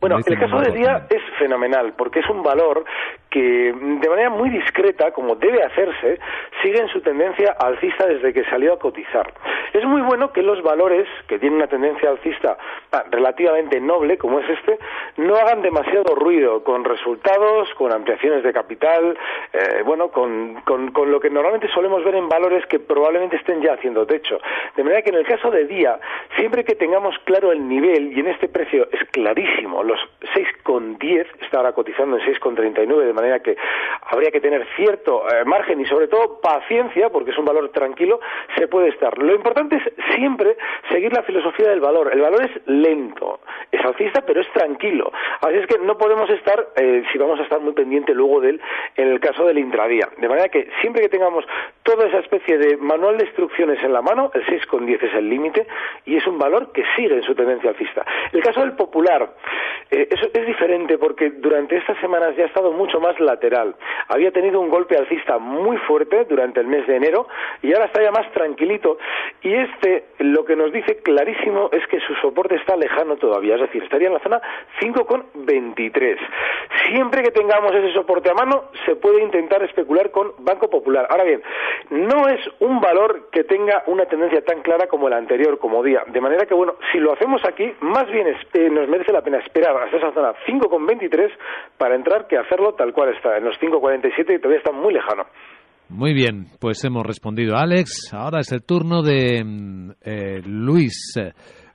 Bueno, 0.00 0.16
el 0.16 0.38
caso 0.38 0.58
de 0.58 0.76
Día 0.76 1.06
es 1.08 1.22
fenomenal 1.38 1.94
porque 1.96 2.20
es 2.20 2.26
un 2.30 2.42
valor 2.42 2.84
que 3.30 3.72
de 3.72 4.08
manera 4.08 4.30
muy 4.30 4.50
discreta, 4.50 5.10
como 5.12 5.34
debe 5.36 5.62
hacerse, 5.62 6.18
siguen 6.62 6.88
su 6.88 7.00
tendencia 7.00 7.56
alcista 7.58 8.06
desde 8.06 8.32
que 8.32 8.44
salió 8.44 8.74
a 8.74 8.78
cotizar. 8.78 9.32
Es 9.72 9.84
muy 9.84 10.00
bueno 10.02 10.32
que 10.32 10.42
los 10.42 10.62
valores 10.62 11.08
que 11.26 11.38
tienen 11.38 11.56
una 11.56 11.66
tendencia 11.66 12.08
alcista 12.08 12.56
ah, 12.92 13.04
relativamente 13.10 13.80
noble, 13.80 14.16
como 14.16 14.40
es 14.40 14.48
este, 14.48 14.78
no 15.18 15.36
hagan 15.36 15.62
demasiado 15.62 16.14
ruido 16.14 16.62
con 16.64 16.84
resultados, 16.84 17.68
con 17.74 17.92
ampliaciones 17.92 18.42
de 18.42 18.52
capital, 18.52 19.18
eh, 19.52 19.82
bueno, 19.84 20.08
con, 20.08 20.62
con, 20.62 20.92
lo 21.10 21.20
que 21.20 21.30
normalmente 21.30 21.68
solemos 21.68 22.04
ver 22.04 22.14
en 22.14 22.28
valores 22.28 22.64
que 22.66 22.78
probablemente 22.78 23.36
estén 23.36 23.60
ya 23.60 23.74
haciendo 23.74 24.06
techo. 24.06 24.38
De 24.76 24.82
manera 24.82 25.02
que 25.02 25.10
en 25.10 25.16
el 25.16 25.26
caso 25.26 25.50
de 25.50 25.66
día, 25.66 25.98
siempre 26.36 26.64
que 26.64 26.74
tengamos 26.74 27.16
claro 27.24 27.52
el 27.52 27.68
nivel, 27.68 28.16
y 28.16 28.20
en 28.20 28.28
este 28.28 28.48
precio 28.48 28.88
es 28.92 29.04
clarísimo, 29.10 29.82
los 29.82 30.00
6,10 30.34 31.26
está 31.42 31.58
ahora 31.58 31.72
cotizando 31.72 32.18
en 32.18 32.24
6,39, 32.24 33.04
de 33.04 33.12
manera 33.16 33.40
que 33.40 33.56
habría 34.02 34.30
que 34.30 34.40
tener 34.40 34.66
cierto 34.76 35.24
eh, 35.28 35.44
margen 35.44 35.80
y 35.80 35.86
sobre 35.86 36.06
todo 36.06 36.40
paciencia, 36.40 37.10
porque 37.10 37.32
es 37.32 37.38
un 37.38 37.44
valor 37.44 37.70
tranquilo, 37.70 38.20
se 38.56 38.68
puede 38.68 38.88
estar. 38.88 39.16
Lo 39.18 39.34
importante 39.34 39.76
es 39.76 40.14
siempre 40.14 40.56
seguir 40.90 41.12
la 41.12 41.22
filosofía 41.22 41.70
del 41.70 41.80
valor. 41.80 42.10
El 42.12 42.20
valor 42.20 42.44
es 42.44 42.50
lento, 42.66 43.35
alcista, 43.86 44.22
pero 44.22 44.40
es 44.40 44.50
tranquilo. 44.52 45.12
Así 45.40 45.56
es 45.56 45.66
que 45.66 45.78
no 45.78 45.96
podemos 45.98 46.28
estar, 46.30 46.68
eh, 46.76 47.02
si 47.12 47.18
vamos 47.18 47.38
a 47.40 47.42
estar 47.42 47.60
muy 47.60 47.72
pendiente 47.72 48.14
luego 48.14 48.40
de 48.40 48.50
él, 48.50 48.60
en 48.96 49.08
el 49.08 49.20
caso 49.20 49.44
del 49.44 49.58
intradía. 49.58 50.08
De 50.18 50.28
manera 50.28 50.48
que 50.48 50.68
siempre 50.80 51.02
que 51.02 51.08
tengamos 51.08 51.44
toda 51.82 52.06
esa 52.06 52.18
especie 52.18 52.58
de 52.58 52.76
manual 52.76 53.18
de 53.18 53.24
instrucciones 53.24 53.82
en 53.82 53.92
la 53.92 54.02
mano, 54.02 54.30
el 54.34 54.44
6,10 54.46 55.02
es 55.02 55.14
el 55.14 55.28
límite 55.28 55.66
y 56.04 56.16
es 56.16 56.26
un 56.26 56.38
valor 56.38 56.72
que 56.72 56.84
sigue 56.96 57.14
en 57.14 57.22
su 57.22 57.34
tendencia 57.34 57.70
alcista. 57.70 58.04
El 58.32 58.42
caso 58.42 58.60
del 58.60 58.72
popular, 58.72 59.34
eh, 59.90 60.08
eso 60.10 60.28
es 60.32 60.46
diferente 60.46 60.98
porque 60.98 61.30
durante 61.30 61.76
estas 61.76 61.98
semanas 61.98 62.36
ya 62.36 62.44
ha 62.44 62.46
estado 62.48 62.72
mucho 62.72 63.00
más 63.00 63.18
lateral. 63.20 63.74
Había 64.08 64.32
tenido 64.32 64.60
un 64.60 64.70
golpe 64.70 64.96
alcista 64.96 65.38
muy 65.38 65.76
fuerte 65.78 66.24
durante 66.24 66.60
el 66.60 66.66
mes 66.66 66.86
de 66.86 66.96
enero 66.96 67.28
y 67.62 67.72
ahora 67.72 67.86
está 67.86 68.02
ya 68.02 68.10
más 68.10 68.30
tranquilito. 68.32 68.98
Y 69.42 69.54
este 69.54 70.06
lo 70.18 70.44
que 70.44 70.56
nos 70.56 70.72
dice 70.72 70.96
clarísimo 71.02 71.70
es 71.72 71.86
que 71.88 72.00
su 72.00 72.14
soporte 72.16 72.56
está 72.56 72.76
lejano 72.76 73.16
todavía, 73.16 73.54
es 73.54 73.60
decir, 73.60 73.75
estaría 73.78 74.08
en 74.08 74.14
la 74.14 74.20
zona 74.20 74.40
5,23. 74.80 76.16
Siempre 76.88 77.22
que 77.22 77.30
tengamos 77.30 77.72
ese 77.74 77.92
soporte 77.92 78.30
a 78.30 78.34
mano, 78.34 78.70
se 78.84 78.96
puede 78.96 79.22
intentar 79.22 79.62
especular 79.62 80.10
con 80.10 80.32
Banco 80.38 80.68
Popular. 80.68 81.06
Ahora 81.10 81.24
bien, 81.24 81.42
no 81.90 82.28
es 82.28 82.40
un 82.60 82.80
valor 82.80 83.28
que 83.30 83.44
tenga 83.44 83.82
una 83.86 84.06
tendencia 84.06 84.42
tan 84.42 84.62
clara 84.62 84.86
como 84.86 85.08
el 85.08 85.14
anterior, 85.14 85.58
como 85.58 85.82
día. 85.82 86.02
De 86.12 86.20
manera 86.20 86.46
que, 86.46 86.54
bueno, 86.54 86.74
si 86.92 86.98
lo 86.98 87.12
hacemos 87.12 87.40
aquí, 87.48 87.70
más 87.80 88.06
bien 88.10 88.26
eh, 88.28 88.70
nos 88.70 88.88
merece 88.88 89.12
la 89.12 89.22
pena 89.22 89.38
esperar 89.38 89.76
hasta 89.76 89.96
esa 89.96 90.12
zona 90.12 90.32
5,23 90.46 91.30
para 91.78 91.94
entrar 91.94 92.26
que 92.26 92.38
hacerlo 92.38 92.74
tal 92.74 92.92
cual 92.92 93.14
está, 93.14 93.36
en 93.38 93.44
los 93.44 93.56
5,47 93.60 94.34
y 94.34 94.38
todavía 94.38 94.58
está 94.58 94.72
muy 94.72 94.94
lejano. 94.94 95.24
Muy 95.88 96.14
bien, 96.14 96.46
pues 96.60 96.82
hemos 96.84 97.06
respondido 97.06 97.56
a 97.56 97.62
Alex. 97.62 98.12
Ahora 98.12 98.40
es 98.40 98.50
el 98.50 98.64
turno 98.64 99.02
de 99.02 99.44
mm, 99.44 99.90
eh, 100.02 100.42
Luis. 100.44 101.14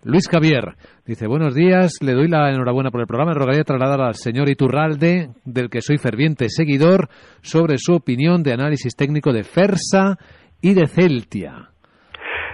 Luis 0.04 0.28
Javier 0.28 0.76
dice, 1.06 1.28
buenos 1.28 1.54
días, 1.54 2.00
le 2.02 2.14
doy 2.14 2.28
la 2.28 2.50
enhorabuena 2.50 2.90
por 2.90 3.02
el 3.02 3.08
programa. 3.08 3.34
Me 3.34 3.40
rogaría 3.40 3.64
trasladar 3.64 4.02
al 4.02 4.16
señor 4.16 4.50
Iturralde, 4.50 5.30
del 5.46 5.70
que 5.70 5.82
soy 5.82 6.00
ferviente 6.00 6.50
seguidor, 6.50 7.08
sobre 7.42 7.78
su 7.78 7.94
opinión 7.94 8.42
de 8.42 8.54
análisis 8.54 8.96
técnico 8.96 9.32
de 9.32 9.44
Fersa 9.44 10.18
y 10.60 10.74
de 10.74 10.88
Celtia. 10.88 11.70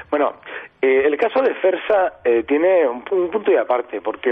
Bueno, 0.09 0.31
eh, 0.87 1.05
el 1.05 1.17
caso 1.17 1.41
de 1.41 1.53
Fersa 1.55 2.13
eh, 2.23 2.43
tiene 2.47 2.87
un, 2.87 3.03
punto 3.03 3.51
y 3.51 3.57
aparte, 3.57 3.99
porque 3.99 4.31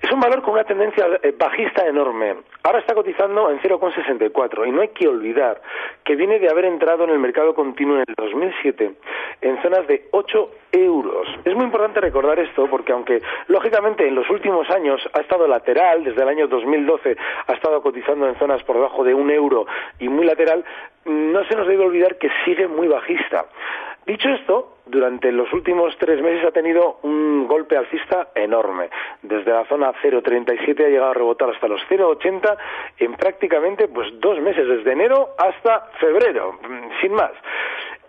es 0.00 0.10
un 0.10 0.18
valor 0.18 0.40
con 0.42 0.54
una 0.54 0.64
tendencia 0.64 1.06
eh, 1.22 1.34
bajista 1.38 1.86
enorme. 1.86 2.36
Ahora 2.62 2.78
está 2.78 2.94
cotizando 2.94 3.50
en 3.50 3.60
0,64 3.60 4.66
y 4.66 4.70
no 4.70 4.80
hay 4.80 4.88
que 4.88 5.06
olvidar 5.06 5.60
que 6.02 6.16
viene 6.16 6.38
de 6.38 6.48
haber 6.48 6.64
entrado 6.64 7.04
en 7.04 7.10
el 7.10 7.18
mercado 7.18 7.54
continuo 7.54 7.96
en 7.96 8.04
el 8.08 8.14
2007 8.16 8.94
en 9.42 9.62
zonas 9.62 9.86
de 9.86 10.08
8 10.12 10.50
euros. 10.72 11.28
Es 11.44 11.54
muy 11.54 11.64
importante 11.64 12.00
recordar 12.00 12.38
esto 12.38 12.66
porque 12.70 12.92
aunque 12.92 13.20
lógicamente 13.48 14.08
en 14.08 14.14
los 14.14 14.28
últimos 14.30 14.70
años 14.70 15.06
ha 15.12 15.20
estado 15.20 15.46
lateral, 15.46 16.02
desde 16.02 16.22
el 16.22 16.28
año 16.28 16.48
2012 16.48 17.16
ha 17.46 17.52
estado 17.52 17.82
cotizando 17.82 18.26
en 18.26 18.38
zonas 18.38 18.62
por 18.62 18.76
debajo 18.76 19.04
de 19.04 19.12
un 19.12 19.30
euro 19.30 19.66
y 19.98 20.08
muy 20.08 20.24
lateral, 20.24 20.64
no 21.04 21.44
se 21.44 21.54
nos 21.54 21.68
debe 21.68 21.84
olvidar 21.84 22.16
que 22.16 22.30
sigue 22.46 22.66
muy 22.66 22.88
bajista. 22.88 23.44
Dicho 24.06 24.28
esto, 24.28 24.76
durante 24.84 25.32
los 25.32 25.50
últimos 25.54 25.96
tres 25.98 26.20
meses 26.20 26.44
ha 26.44 26.50
tenido 26.50 26.98
un 27.02 27.46
golpe 27.46 27.76
alcista 27.76 28.28
enorme. 28.34 28.90
Desde 29.22 29.50
la 29.50 29.64
zona 29.64 29.92
0,37 30.02 30.84
ha 30.84 30.88
llegado 30.88 31.10
a 31.10 31.14
rebotar 31.14 31.48
hasta 31.48 31.68
los 31.68 31.80
0,80 31.88 32.56
en 32.98 33.14
prácticamente 33.14 33.88
pues 33.88 34.08
dos 34.20 34.38
meses, 34.40 34.68
desde 34.68 34.92
enero 34.92 35.30
hasta 35.38 35.88
febrero, 36.00 36.52
mm, 36.52 37.00
sin 37.00 37.12
más. 37.12 37.32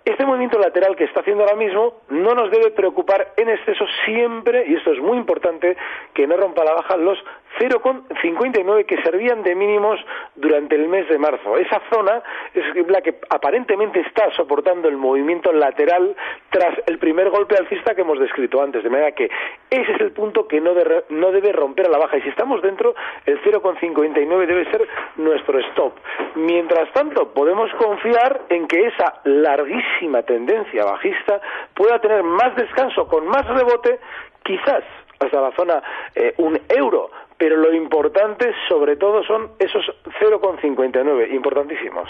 Este 0.03 0.23
movimiento 0.23 0.59
lateral 0.59 0.95
que 0.95 1.05
está 1.05 1.21
haciendo 1.21 1.43
ahora 1.43 1.55
mismo 1.55 2.01
no 2.09 2.35
nos 2.35 2.51
debe 2.51 2.69
preocupar 2.71 3.33
en 3.37 3.49
exceso 3.49 3.85
siempre, 4.05 4.65
y 4.67 4.75
esto 4.75 4.91
es 4.91 4.99
muy 4.99 5.17
importante, 5.17 5.75
que 6.13 6.27
no 6.27 6.37
rompa 6.37 6.63
la 6.63 6.73
baja 6.73 6.95
los 6.97 7.17
0,59 7.59 8.85
que 8.85 9.01
servían 9.01 9.43
de 9.43 9.55
mínimos 9.55 9.99
durante 10.35 10.75
el 10.75 10.87
mes 10.87 11.07
de 11.09 11.17
marzo. 11.17 11.57
Esa 11.57 11.81
zona 11.91 12.21
es 12.53 12.63
la 12.87 13.01
que 13.01 13.15
aparentemente 13.29 13.99
está 14.01 14.31
soportando 14.35 14.87
el 14.87 14.97
movimiento 14.97 15.51
lateral 15.51 16.15
tras 16.49 16.75
el 16.87 16.97
primer 16.99 17.29
golpe 17.29 17.55
alcista 17.57 17.95
que 17.95 18.01
hemos 18.01 18.19
descrito 18.19 18.61
antes, 18.61 18.83
de 18.83 18.89
manera 18.89 19.11
que 19.11 19.29
ese 19.69 19.91
es 19.91 20.01
el 20.01 20.11
punto 20.11 20.47
que 20.47 20.59
no, 20.61 20.73
no 21.09 21.31
debe 21.31 21.51
romper 21.51 21.87
a 21.87 21.89
la 21.89 21.97
baja 21.97 22.17
y 22.17 22.21
si 22.21 22.29
estamos 22.29 22.61
dentro, 22.61 22.95
el 23.25 23.41
0,59 23.41 24.45
debe 24.45 24.69
ser 24.71 24.87
nuestro 25.17 25.59
stop. 25.59 25.93
Mientras 26.35 26.91
tanto, 26.93 27.33
podemos 27.33 27.71
confiar 27.75 28.41
en 28.49 28.67
que 28.67 28.87
esa 28.87 29.21
larguísima 29.23 30.23
tendencia 30.23 30.85
bajista 30.85 31.41
pueda 31.73 31.99
tener 31.99 32.23
más 32.23 32.55
descanso 32.55 33.07
con 33.07 33.27
más 33.27 33.45
rebote, 33.47 33.99
quizás 34.43 34.83
hasta 35.19 35.41
la 35.41 35.51
zona 35.51 35.81
eh, 36.13 36.33
un 36.37 36.59
euro 36.69 37.09
pero 37.37 37.57
lo 37.57 37.73
importante 37.73 38.51
sobre 38.69 38.95
todo 38.95 39.23
son 39.23 39.51
esos 39.59 39.83
0,59, 40.21 41.33
importantísimos. 41.33 42.09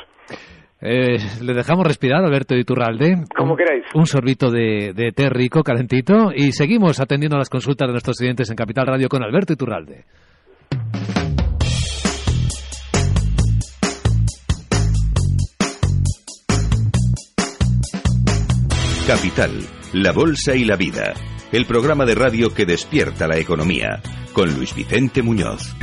Eh, 0.82 1.18
le 1.42 1.54
dejamos 1.54 1.88
respirar, 1.88 2.24
Alberto 2.24 2.56
Iturralde. 2.56 3.24
Como 3.36 3.56
queráis. 3.56 3.86
Un 3.96 4.06
sorbito 4.06 4.52
de, 4.52 4.94
de, 4.94 5.12
té 5.12 5.30
rico, 5.30 5.64
calentito, 5.64 6.32
y 6.36 6.52
seguimos 6.52 7.00
atendiendo 7.00 7.38
a 7.38 7.40
las 7.40 7.50
consultas 7.50 7.88
de 7.88 7.94
nuestros 7.94 8.18
clientes 8.18 8.50
en 8.50 8.56
Capital 8.56 8.86
Radio 8.88 9.08
con 9.08 9.24
Alberto 9.24 9.54
Iturralde. 9.54 10.04
Capital, 19.08 19.52
la 19.94 20.12
Bolsa 20.12 20.56
y 20.56 20.66
la 20.66 20.76
Vida, 20.76 21.14
el 21.52 21.66
programa 21.66 22.06
de 22.06 22.16
radio 22.16 22.54
que 22.54 22.66
despierta 22.66 23.28
la 23.28 23.38
economía 23.38 24.02
con 24.34 24.54
Luis 24.54 24.74
Vicente 24.74 25.22
Muñoz. 25.22 25.76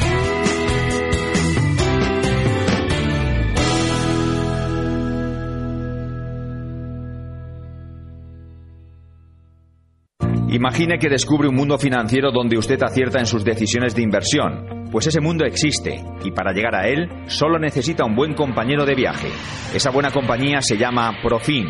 Imagine 10.63 10.97
que 10.97 11.09
descubre 11.09 11.49
un 11.49 11.57
mundo 11.57 11.77
financiero 11.77 12.31
donde 12.31 12.57
usted 12.57 12.81
acierta 12.85 13.19
en 13.19 13.27
sus 13.27 13.45
decisiones 13.45 13.97
de 13.97 14.03
inversión. 14.03 14.87
Pues 14.93 15.09
ese 15.09 15.21
mundo 15.21 15.45
existe 15.45 16.01
y 16.25 16.31
para 16.31 16.53
llegar 16.53 16.77
a 16.77 16.87
él 16.87 17.09
solo 17.27 17.59
necesita 17.59 18.05
un 18.05 18.15
buen 18.15 18.35
compañero 18.35 18.87
de 18.87 18.95
viaje. 18.95 19.27
Esa 19.75 19.91
buena 19.91 20.13
compañía 20.13 20.61
se 20.61 20.77
llama 20.77 21.19
Profin 21.21 21.67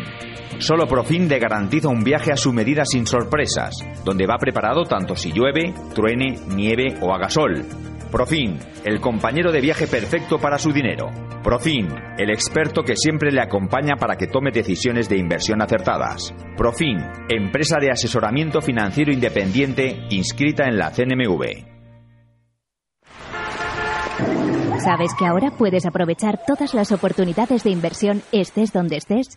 Solo 0.59 0.85
Profin 0.85 1.27
le 1.27 1.39
garantiza 1.39 1.87
un 1.87 2.03
viaje 2.03 2.31
a 2.31 2.37
su 2.37 2.53
medida 2.53 2.85
sin 2.85 3.07
sorpresas, 3.07 3.73
donde 4.05 4.27
va 4.27 4.37
preparado 4.37 4.83
tanto 4.83 5.15
si 5.15 5.31
llueve, 5.31 5.73
truene, 5.95 6.37
nieve 6.49 6.95
o 7.01 7.11
haga 7.15 7.31
sol. 7.31 7.65
Profin, 8.13 8.59
el 8.85 9.01
compañero 9.01 9.51
de 9.51 9.59
viaje 9.59 9.87
perfecto 9.87 10.37
para 10.37 10.59
su 10.59 10.71
dinero. 10.71 11.09
Profin, 11.43 11.87
el 12.19 12.29
experto 12.29 12.83
que 12.83 12.95
siempre 12.95 13.31
le 13.31 13.41
acompaña 13.41 13.95
para 13.95 14.17
que 14.17 14.27
tome 14.27 14.51
decisiones 14.51 15.09
de 15.09 15.17
inversión 15.17 15.63
acertadas. 15.63 16.31
Profin, 16.55 16.99
empresa 17.27 17.79
de 17.79 17.89
asesoramiento 17.89 18.61
financiero 18.61 19.11
independiente 19.11 19.97
inscrita 20.11 20.65
en 20.65 20.77
la 20.77 20.91
CNMV. 20.91 21.72
¿Sabes 24.83 25.13
que 25.17 25.25
ahora 25.25 25.49
puedes 25.49 25.85
aprovechar 25.85 26.41
todas 26.45 26.73
las 26.73 26.91
oportunidades 26.91 27.63
de 27.63 27.69
inversión 27.69 28.21
estés 28.33 28.73
donde 28.73 28.97
estés? 28.97 29.29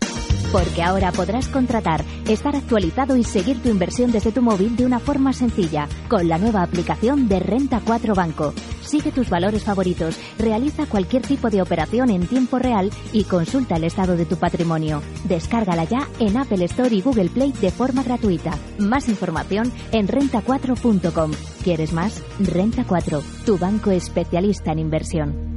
Porque 0.50 0.82
ahora 0.82 1.12
podrás 1.12 1.46
contratar, 1.46 2.04
estar 2.28 2.56
actualizado 2.56 3.14
y 3.14 3.22
seguir 3.22 3.62
tu 3.62 3.68
inversión 3.68 4.10
desde 4.10 4.32
tu 4.32 4.42
móvil 4.42 4.74
de 4.74 4.84
una 4.84 4.98
forma 4.98 5.32
sencilla, 5.32 5.86
con 6.08 6.26
la 6.26 6.38
nueva 6.38 6.62
aplicación 6.62 7.28
de 7.28 7.38
Renta 7.38 7.80
4 7.84 8.14
Banco. 8.14 8.54
Sigue 8.86 9.12
tus 9.12 9.28
valores 9.28 9.64
favoritos, 9.64 10.16
realiza 10.38 10.86
cualquier 10.86 11.22
tipo 11.22 11.50
de 11.50 11.60
operación 11.60 12.10
en 12.10 12.26
tiempo 12.26 12.58
real 12.58 12.90
y 13.12 13.24
consulta 13.24 13.76
el 13.76 13.84
estado 13.84 14.16
de 14.16 14.26
tu 14.26 14.36
patrimonio. 14.36 15.02
Descárgala 15.24 15.84
ya 15.84 16.08
en 16.20 16.36
Apple 16.36 16.64
Store 16.64 16.94
y 16.94 17.02
Google 17.02 17.28
Play 17.28 17.52
de 17.52 17.70
forma 17.70 18.02
gratuita. 18.02 18.52
Más 18.78 19.08
información 19.08 19.72
en 19.92 20.06
renta4.com. 20.06 21.32
¿Quieres 21.64 21.92
más? 21.92 22.22
Renta 22.38 22.84
4, 22.84 23.22
tu 23.44 23.58
banco 23.58 23.90
especialista 23.90 24.72
en 24.72 24.78
inversión. 24.78 25.56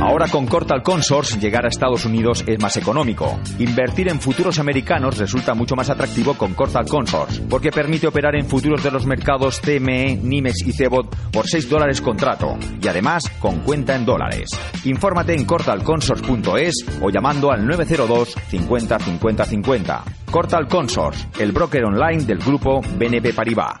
Ahora 0.00 0.28
con 0.28 0.46
Cortal 0.46 0.82
Consors 0.82 1.40
llegar 1.40 1.64
a 1.64 1.68
Estados 1.68 2.04
Unidos 2.04 2.44
es 2.46 2.60
más 2.60 2.76
económico. 2.76 3.38
Invertir 3.58 4.08
en 4.08 4.20
futuros 4.20 4.58
americanos 4.60 5.18
resulta 5.18 5.54
mucho 5.54 5.74
más 5.74 5.90
atractivo 5.90 6.34
con 6.34 6.54
Cortal 6.54 6.86
Consors, 6.86 7.40
porque 7.50 7.70
permite 7.70 8.06
operar 8.06 8.36
en 8.36 8.46
futuros 8.46 8.82
de 8.84 8.92
los 8.92 9.06
mercados 9.06 9.60
CME, 9.60 10.16
NIMEX 10.22 10.66
y 10.66 10.72
CEBOT 10.72 11.14
por 11.32 11.48
6 11.48 11.68
dólares 11.68 12.00
contrato 12.00 12.56
y 12.80 12.86
además 12.86 13.28
con 13.40 13.60
cuenta 13.60 13.96
en 13.96 14.06
dólares. 14.06 14.50
Infórmate 14.84 15.34
en 15.34 15.44
cortalconsors.es 15.44 16.86
o 17.02 17.10
llamando 17.10 17.50
al 17.50 17.66
902 17.66 18.34
50 18.50 18.98
50 19.00 19.44
50. 19.44 20.04
Cortal 20.30 20.68
Consors, 20.68 21.26
el 21.40 21.50
broker 21.50 21.84
online 21.84 22.24
del 22.24 22.38
grupo 22.38 22.80
BNP 22.80 23.32
Paribas. 23.34 23.80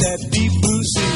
that 0.00 0.18
deep 0.30 0.52
blue 0.60 0.82
sea. 0.82 1.14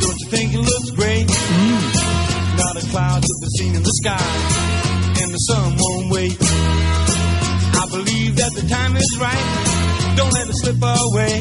Don't 0.00 0.18
you 0.18 0.28
think 0.30 0.54
it 0.54 0.62
looks 0.64 0.90
great? 0.96 1.26
Mm. 1.28 2.08
Not 2.56 2.74
a 2.82 2.84
cloud 2.88 3.22
to 3.22 3.34
be 3.40 3.48
seen 3.58 3.74
in 3.74 3.82
the 3.82 3.94
sky. 4.02 4.28
And 5.22 5.30
the 5.32 5.42
sun 5.48 5.76
won't 5.78 6.10
wait. 6.10 6.36
I 6.40 7.84
believe 7.90 8.36
that 8.36 8.52
the 8.54 8.66
time 8.68 8.96
is 8.96 9.10
right. 9.20 10.16
Don't 10.16 10.32
let 10.32 10.48
it 10.48 10.56
slip 10.56 10.80
away. 10.82 11.34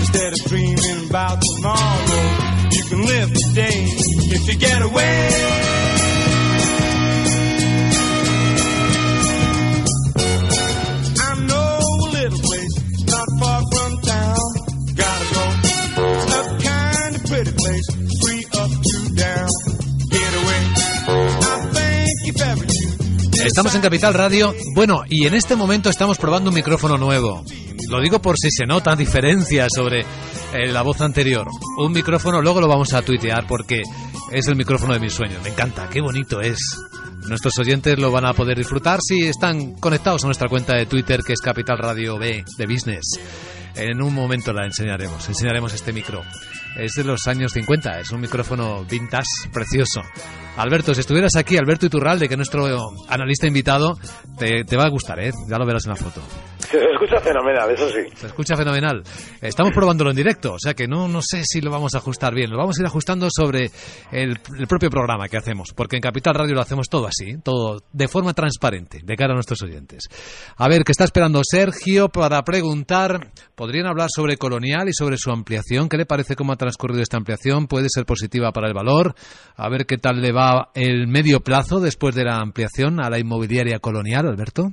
Instead 0.00 0.32
of 0.32 0.40
dreaming 0.50 1.08
about 1.08 1.40
tomorrow, 1.40 2.24
you 2.70 2.82
can 2.84 3.00
live 3.06 3.32
today 3.32 3.78
if 4.36 4.48
you 4.48 4.56
get 4.58 4.82
away. 4.82 6.01
Estamos 23.52 23.74
en 23.74 23.82
Capital 23.82 24.14
Radio. 24.14 24.54
Bueno, 24.74 25.02
y 25.06 25.26
en 25.26 25.34
este 25.34 25.56
momento 25.56 25.90
estamos 25.90 26.16
probando 26.16 26.48
un 26.48 26.56
micrófono 26.56 26.96
nuevo. 26.96 27.44
Lo 27.90 28.00
digo 28.00 28.18
por 28.18 28.38
si 28.38 28.50
se 28.50 28.64
notan 28.64 28.96
diferencias 28.96 29.68
sobre 29.74 30.06
eh, 30.54 30.68
la 30.68 30.80
voz 30.80 31.02
anterior. 31.02 31.46
Un 31.76 31.92
micrófono, 31.92 32.40
luego 32.40 32.62
lo 32.62 32.66
vamos 32.66 32.94
a 32.94 33.02
tuitear 33.02 33.46
porque 33.46 33.82
es 34.30 34.48
el 34.48 34.56
micrófono 34.56 34.94
de 34.94 35.00
mis 35.00 35.12
sueños. 35.12 35.42
Me 35.42 35.50
encanta, 35.50 35.86
qué 35.90 36.00
bonito 36.00 36.40
es. 36.40 36.78
Nuestros 37.28 37.58
oyentes 37.58 37.98
lo 37.98 38.10
van 38.10 38.24
a 38.24 38.32
poder 38.32 38.56
disfrutar 38.56 39.00
si 39.02 39.26
están 39.26 39.74
conectados 39.74 40.24
a 40.24 40.28
nuestra 40.28 40.48
cuenta 40.48 40.74
de 40.74 40.86
Twitter 40.86 41.20
que 41.22 41.34
es 41.34 41.40
Capital 41.42 41.76
Radio 41.76 42.18
B 42.18 42.42
de 42.56 42.66
Business. 42.66 43.20
En 43.74 44.02
un 44.02 44.14
momento 44.14 44.52
la 44.52 44.66
enseñaremos, 44.66 45.28
enseñaremos 45.28 45.72
este 45.72 45.92
micro. 45.92 46.22
Es 46.76 46.92
de 46.92 47.04
los 47.04 47.26
años 47.26 47.52
50, 47.52 48.00
es 48.00 48.10
un 48.10 48.20
micrófono 48.20 48.84
vintage 48.84 49.48
precioso. 49.52 50.02
Alberto, 50.56 50.94
si 50.94 51.00
estuvieras 51.00 51.36
aquí, 51.36 51.56
Alberto 51.56 51.86
Iturralde, 51.86 52.28
que 52.28 52.34
es 52.34 52.38
nuestro 52.38 52.66
analista 53.08 53.46
invitado, 53.46 53.98
te, 54.38 54.64
te 54.64 54.76
va 54.76 54.84
a 54.84 54.90
gustar, 54.90 55.20
¿eh? 55.20 55.32
Ya 55.48 55.58
lo 55.58 55.66
verás 55.66 55.86
en 55.86 55.90
la 55.90 55.96
foto. 55.96 56.22
Se 56.72 56.90
escucha 56.90 57.20
fenomenal, 57.20 57.70
eso 57.70 57.88
sí. 57.88 58.00
Se 58.14 58.26
escucha 58.28 58.56
fenomenal. 58.56 59.02
Estamos 59.42 59.72
probándolo 59.74 60.10
en 60.10 60.16
directo, 60.16 60.54
o 60.54 60.58
sea 60.58 60.72
que 60.72 60.86
no, 60.88 61.06
no 61.06 61.20
sé 61.20 61.42
si 61.44 61.60
lo 61.60 61.70
vamos 61.70 61.94
a 61.94 61.98
ajustar 61.98 62.34
bien. 62.34 62.50
Lo 62.50 62.56
vamos 62.56 62.78
a 62.78 62.82
ir 62.82 62.86
ajustando 62.86 63.28
sobre 63.30 63.70
el, 64.10 64.38
el 64.58 64.66
propio 64.66 64.88
programa 64.88 65.28
que 65.28 65.36
hacemos, 65.36 65.74
porque 65.76 65.96
en 65.96 66.02
Capital 66.02 66.34
Radio 66.34 66.54
lo 66.54 66.62
hacemos 66.62 66.88
todo 66.88 67.06
así, 67.06 67.36
todo 67.42 67.82
de 67.92 68.08
forma 68.08 68.32
transparente, 68.32 69.00
de 69.04 69.16
cara 69.16 69.32
a 69.32 69.34
nuestros 69.34 69.62
oyentes. 69.62 70.08
A 70.56 70.66
ver, 70.68 70.82
¿qué 70.84 70.92
está 70.92 71.04
esperando 71.04 71.42
Sergio 71.44 72.08
para 72.08 72.42
preguntar? 72.42 73.32
¿Podrían 73.54 73.86
hablar 73.86 74.08
sobre 74.08 74.38
Colonial 74.38 74.88
y 74.88 74.94
sobre 74.94 75.18
su 75.18 75.30
ampliación? 75.30 75.90
¿Qué 75.90 75.98
le 75.98 76.06
parece 76.06 76.36
cómo 76.36 76.52
ha 76.52 76.56
transcurrido 76.56 77.02
esta 77.02 77.18
ampliación? 77.18 77.66
¿Puede 77.66 77.88
ser 77.90 78.06
positiva 78.06 78.50
para 78.52 78.68
el 78.68 78.74
valor? 78.74 79.14
A 79.56 79.68
ver 79.68 79.84
qué 79.84 79.98
tal 79.98 80.22
le 80.22 80.32
va 80.32 80.70
el 80.74 81.06
medio 81.06 81.40
plazo 81.40 81.80
después 81.80 82.14
de 82.14 82.24
la 82.24 82.38
ampliación 82.38 83.04
a 83.04 83.10
la 83.10 83.18
inmobiliaria 83.18 83.78
Colonial, 83.78 84.26
Alberto. 84.26 84.72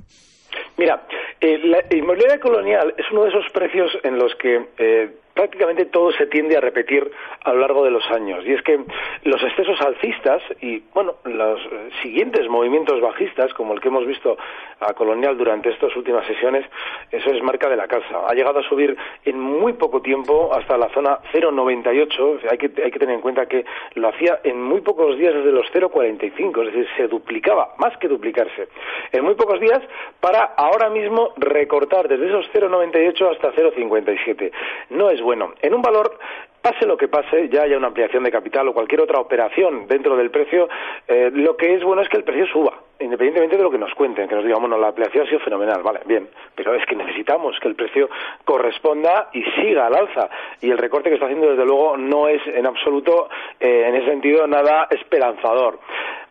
Mira, 0.78 1.06
eh, 1.40 1.58
la 1.64 1.84
inmobiliaria 1.90 2.38
colonial 2.38 2.94
es 2.98 3.10
uno 3.10 3.24
de 3.24 3.30
esos 3.30 3.50
precios 3.52 3.90
en 4.02 4.18
los 4.18 4.34
que 4.36 4.68
eh, 4.78 5.10
prácticamente 5.40 5.86
todo 5.86 6.12
se 6.12 6.26
tiende 6.26 6.54
a 6.58 6.60
repetir 6.60 7.10
a 7.44 7.54
lo 7.54 7.60
largo 7.60 7.82
de 7.82 7.90
los 7.90 8.04
años. 8.10 8.44
Y 8.44 8.52
es 8.52 8.60
que 8.60 8.78
los 9.24 9.42
excesos 9.42 9.80
alcistas 9.80 10.42
y, 10.60 10.82
bueno, 10.92 11.14
los 11.24 11.58
siguientes 12.02 12.46
movimientos 12.50 13.00
bajistas, 13.00 13.54
como 13.54 13.72
el 13.72 13.80
que 13.80 13.88
hemos 13.88 14.06
visto 14.06 14.36
a 14.80 14.92
Colonial 14.92 15.38
durante 15.38 15.70
estas 15.70 15.96
últimas 15.96 16.26
sesiones, 16.26 16.66
eso 17.10 17.30
es 17.30 17.42
marca 17.42 17.70
de 17.70 17.76
la 17.76 17.88
casa. 17.88 18.26
Ha 18.28 18.34
llegado 18.34 18.58
a 18.58 18.62
subir 18.64 18.94
en 19.24 19.40
muy 19.40 19.72
poco 19.72 20.02
tiempo 20.02 20.52
hasta 20.52 20.76
la 20.76 20.90
zona 20.90 21.20
0,98. 21.32 22.40
Hay 22.50 22.58
que, 22.58 22.82
hay 22.82 22.90
que 22.90 22.98
tener 22.98 23.14
en 23.14 23.22
cuenta 23.22 23.46
que 23.46 23.64
lo 23.94 24.08
hacía 24.08 24.40
en 24.44 24.60
muy 24.60 24.82
pocos 24.82 25.16
días 25.16 25.32
desde 25.32 25.52
los 25.52 25.66
0,45, 25.72 26.66
es 26.66 26.74
decir, 26.74 26.88
se 26.98 27.08
duplicaba, 27.08 27.76
más 27.78 27.96
que 27.96 28.08
duplicarse, 28.08 28.68
en 29.10 29.24
muy 29.24 29.36
pocos 29.36 29.58
días 29.58 29.80
para 30.20 30.40
ahora 30.56 30.90
mismo 30.90 31.32
recortar 31.38 32.08
desde 32.08 32.26
esos 32.26 32.44
0,98 32.52 33.30
hasta 33.32 33.52
0,57. 33.54 34.52
No 34.90 35.08
es. 35.08 35.20
En 35.32 35.74
un 35.74 35.82
valor, 35.82 36.18
pase 36.60 36.86
lo 36.86 36.96
que 36.96 37.08
pase, 37.08 37.48
ya 37.48 37.62
haya 37.62 37.76
una 37.76 37.86
ampliación 37.88 38.24
de 38.24 38.32
capital 38.32 38.66
o 38.68 38.74
cualquier 38.74 39.00
otra 39.00 39.20
operación 39.20 39.86
dentro 39.86 40.16
del 40.16 40.30
precio, 40.30 40.68
eh, 41.06 41.30
lo 41.32 41.56
que 41.56 41.74
es 41.74 41.84
bueno 41.84 42.02
es 42.02 42.08
que 42.08 42.16
el 42.16 42.24
precio 42.24 42.46
suba, 42.46 42.74
independientemente 42.98 43.56
de 43.56 43.62
lo 43.62 43.70
que 43.70 43.78
nos 43.78 43.94
cuenten, 43.94 44.28
que 44.28 44.34
nos 44.34 44.44
digan, 44.44 44.60
bueno, 44.60 44.76
la 44.76 44.88
ampliación 44.88 45.24
ha 45.24 45.28
sido 45.28 45.40
fenomenal, 45.40 45.82
vale, 45.82 46.00
bien, 46.04 46.28
pero 46.54 46.74
es 46.74 46.84
que 46.86 46.96
necesitamos 46.96 47.58
que 47.60 47.68
el 47.68 47.76
precio 47.76 48.10
corresponda 48.44 49.30
y 49.32 49.42
siga 49.60 49.86
al 49.86 49.94
alza. 49.94 50.28
Y 50.60 50.70
el 50.70 50.78
recorte 50.78 51.10
que 51.10 51.14
está 51.14 51.26
haciendo, 51.26 51.50
desde 51.50 51.64
luego, 51.64 51.96
no 51.96 52.26
es 52.26 52.44
en 52.46 52.66
absoluto, 52.66 53.28
eh, 53.60 53.84
en 53.86 53.94
ese 53.94 54.06
sentido, 54.06 54.46
nada 54.48 54.88
esperanzador. 54.90 55.78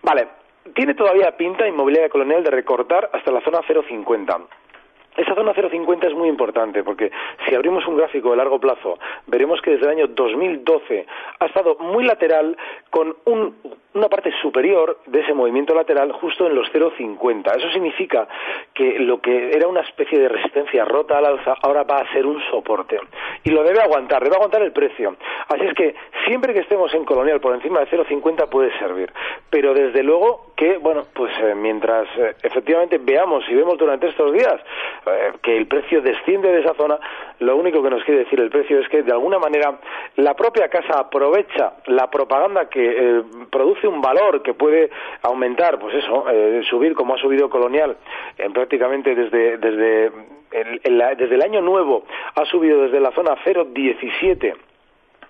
Vale, 0.03 0.27
tiene 0.75 0.93
todavía 0.93 1.35
pinta 1.37 1.67
inmobiliaria 1.67 2.09
colonial 2.09 2.43
de 2.43 2.51
recortar 2.51 3.09
hasta 3.13 3.31
la 3.31 3.41
zona 3.41 3.61
050. 3.61 4.39
Esa 5.17 5.35
zona 5.35 5.53
0,50 5.53 6.07
es 6.07 6.13
muy 6.13 6.29
importante 6.29 6.83
porque 6.83 7.11
si 7.47 7.55
abrimos 7.55 7.85
un 7.87 7.97
gráfico 7.97 8.31
de 8.31 8.37
largo 8.37 8.59
plazo 8.59 8.97
veremos 9.27 9.61
que 9.61 9.71
desde 9.71 9.85
el 9.85 9.91
año 9.91 10.07
2012 10.07 11.05
ha 11.39 11.45
estado 11.45 11.75
muy 11.79 12.05
lateral 12.05 12.55
con 12.89 13.15
un, 13.25 13.55
una 13.99 14.09
parte 14.09 14.31
superior 14.41 14.99
de 15.05 15.21
ese 15.21 15.33
movimiento 15.33 15.75
lateral 15.75 16.11
justo 16.13 16.47
en 16.47 16.55
los 16.55 16.67
0,50. 16.73 17.55
Eso 17.57 17.69
significa 17.71 18.27
que 18.73 18.99
lo 18.99 19.21
que 19.21 19.51
era 19.51 19.67
una 19.67 19.81
especie 19.81 20.17
de 20.17 20.29
resistencia 20.29 20.85
rota 20.85 21.17
al 21.17 21.25
alza 21.25 21.55
ahora 21.61 21.83
va 21.83 21.97
a 21.97 22.11
ser 22.11 22.25
un 22.25 22.41
soporte 22.49 22.99
y 23.43 23.51
lo 23.51 23.63
debe 23.63 23.81
aguantar, 23.81 24.23
debe 24.23 24.35
aguantar 24.35 24.61
el 24.61 24.71
precio. 24.71 25.15
Así 25.47 25.65
es 25.65 25.73
que 25.73 25.95
siempre 26.25 26.53
que 26.53 26.61
estemos 26.61 26.93
en 26.93 27.05
colonial 27.05 27.39
por 27.39 27.53
encima 27.53 27.79
de 27.79 27.87
0,50 27.87 28.49
puede 28.49 28.77
servir, 28.79 29.11
pero 29.49 29.73
desde 29.73 30.03
luego 30.03 30.51
que, 30.55 30.77
bueno, 30.77 31.03
pues 31.13 31.31
eh, 31.41 31.55
mientras 31.55 32.07
eh, 32.17 32.35
efectivamente 32.43 32.97
veamos 32.97 33.43
y 33.49 33.55
vemos 33.55 33.77
durante 33.77 34.07
estos 34.07 34.33
días 34.33 34.55
eh, 35.05 35.33
que 35.41 35.57
el 35.57 35.67
precio 35.67 36.01
desciende 36.01 36.51
de 36.51 36.61
esa 36.61 36.73
zona, 36.75 36.99
lo 37.39 37.55
único 37.55 37.81
que 37.81 37.89
nos 37.89 38.03
quiere 38.03 38.21
decir 38.21 38.39
el 38.39 38.49
precio 38.49 38.79
es 38.79 38.89
que 38.89 39.03
de 39.03 39.11
alguna 39.11 39.39
manera 39.39 39.79
la 40.17 40.33
propia 40.35 40.67
casa 40.67 40.99
aprovecha 40.99 41.73
la 41.85 42.09
propaganda 42.09 42.69
que 42.69 43.23
produce 43.49 43.87
un 43.89 44.01
valor 44.01 44.41
que 44.41 44.53
puede 44.53 44.89
aumentar, 45.23 45.79
pues 45.79 45.95
eso, 45.95 46.29
eh, 46.29 46.61
subir 46.69 46.93
como 46.93 47.15
ha 47.15 47.17
subido 47.17 47.49
Colonial 47.49 47.97
eh, 48.37 48.49
prácticamente 48.53 49.15
desde 49.15 49.57
desde 49.57 50.11
el, 50.51 51.03
desde 51.17 51.35
el 51.35 51.41
año 51.41 51.61
nuevo 51.61 52.05
ha 52.35 52.45
subido 52.45 52.83
desde 52.83 52.99
la 52.99 53.11
zona 53.11 53.35
0,17 53.43 54.55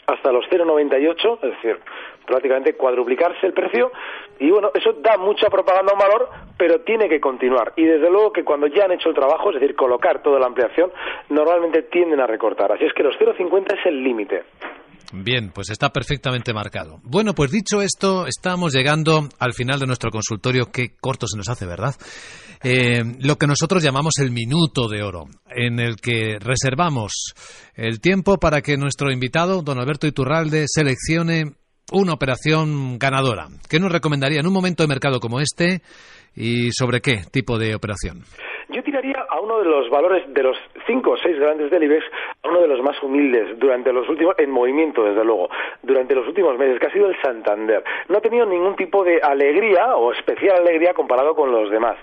hasta 0.07 0.31
los 0.31 0.45
0,98, 0.49 1.39
es 1.43 1.49
decir, 1.51 1.79
prácticamente 2.25 2.73
cuadruplicarse 2.73 3.45
el 3.45 3.53
precio 3.53 3.91
y 4.39 4.49
bueno, 4.49 4.71
eso 4.73 4.93
da 4.93 5.17
mucha 5.17 5.49
propaganda 5.49 5.91
a 5.91 5.95
un 5.95 5.99
valor, 5.99 6.29
pero 6.57 6.81
tiene 6.81 7.09
que 7.09 7.19
continuar. 7.19 7.73
Y 7.75 7.85
desde 7.85 8.09
luego 8.09 8.31
que 8.31 8.43
cuando 8.43 8.67
ya 8.67 8.85
han 8.85 8.91
hecho 8.91 9.09
el 9.09 9.15
trabajo, 9.15 9.49
es 9.49 9.59
decir, 9.59 9.75
colocar 9.75 10.21
toda 10.23 10.39
la 10.39 10.47
ampliación, 10.47 10.91
normalmente 11.29 11.83
tienden 11.83 12.19
a 12.21 12.27
recortar. 12.27 12.71
Así 12.71 12.85
es 12.85 12.93
que 12.93 13.03
los 13.03 13.17
0,50 13.19 13.77
es 13.77 13.85
el 13.85 14.03
límite. 14.03 14.43
Bien, 15.11 15.51
pues 15.51 15.69
está 15.71 15.89
perfectamente 15.89 16.53
marcado. 16.53 16.99
Bueno, 17.03 17.33
pues 17.33 17.49
dicho 17.51 17.81
esto, 17.81 18.27
estamos 18.27 18.73
llegando 18.73 19.27
al 19.39 19.53
final 19.53 19.79
de 19.79 19.87
nuestro 19.87 20.11
consultorio. 20.11 20.71
Qué 20.71 20.95
corto 20.99 21.27
se 21.27 21.35
nos 21.35 21.49
hace, 21.49 21.65
¿verdad? 21.65 21.95
Eh, 22.63 23.03
lo 23.19 23.37
que 23.37 23.47
nosotros 23.47 23.81
llamamos 23.81 24.19
el 24.19 24.31
minuto 24.31 24.87
de 24.87 25.01
oro, 25.01 25.25
en 25.49 25.79
el 25.79 25.95
que 25.95 26.37
reservamos 26.39 27.33
el 27.73 28.01
tiempo 28.01 28.37
para 28.37 28.61
que 28.61 28.77
nuestro 28.77 29.11
invitado, 29.11 29.63
don 29.63 29.79
Alberto 29.79 30.05
Iturralde, 30.05 30.65
seleccione 30.67 31.53
una 31.91 32.13
operación 32.13 32.99
ganadora. 32.99 33.47
¿Qué 33.67 33.79
nos 33.79 33.91
recomendaría 33.91 34.41
en 34.41 34.47
un 34.47 34.53
momento 34.53 34.83
de 34.83 34.89
mercado 34.89 35.19
como 35.19 35.39
este 35.39 35.81
y 36.35 36.71
sobre 36.71 37.01
qué 37.01 37.23
tipo 37.31 37.57
de 37.57 37.73
operación? 37.73 38.23
Yo 38.69 38.83
tiraría 38.83 39.17
a 39.29 39.39
uno 39.39 39.59
de 39.59 39.65
los 39.65 39.89
valores 39.89 40.23
de 40.33 40.43
los 40.43 40.57
cinco 40.87 41.11
o 41.11 41.17
seis 41.17 41.39
grandes 41.39 41.69
del 41.69 41.83
IBEX, 41.83 42.05
a 42.43 42.49
uno 42.49 42.61
de 42.61 42.67
los 42.67 42.81
más 42.81 43.01
humildes 43.03 43.57
durante 43.59 43.93
los 43.93 44.07
últimos, 44.09 44.35
en 44.37 44.49
movimiento 44.49 45.03
desde 45.03 45.23
luego, 45.23 45.49
durante 45.83 46.15
los 46.15 46.27
últimos 46.27 46.57
meses, 46.57 46.79
que 46.79 46.87
ha 46.87 46.91
sido 46.91 47.07
el 47.09 47.21
Santander. 47.21 47.83
No 48.07 48.17
ha 48.17 48.21
tenido 48.21 48.45
ningún 48.45 48.75
tipo 48.75 49.03
de 49.03 49.21
alegría 49.21 49.95
o 49.95 50.11
especial 50.11 50.57
alegría 50.57 50.93
comparado 50.93 51.35
con 51.35 51.51
los 51.51 51.69
demás. 51.69 51.97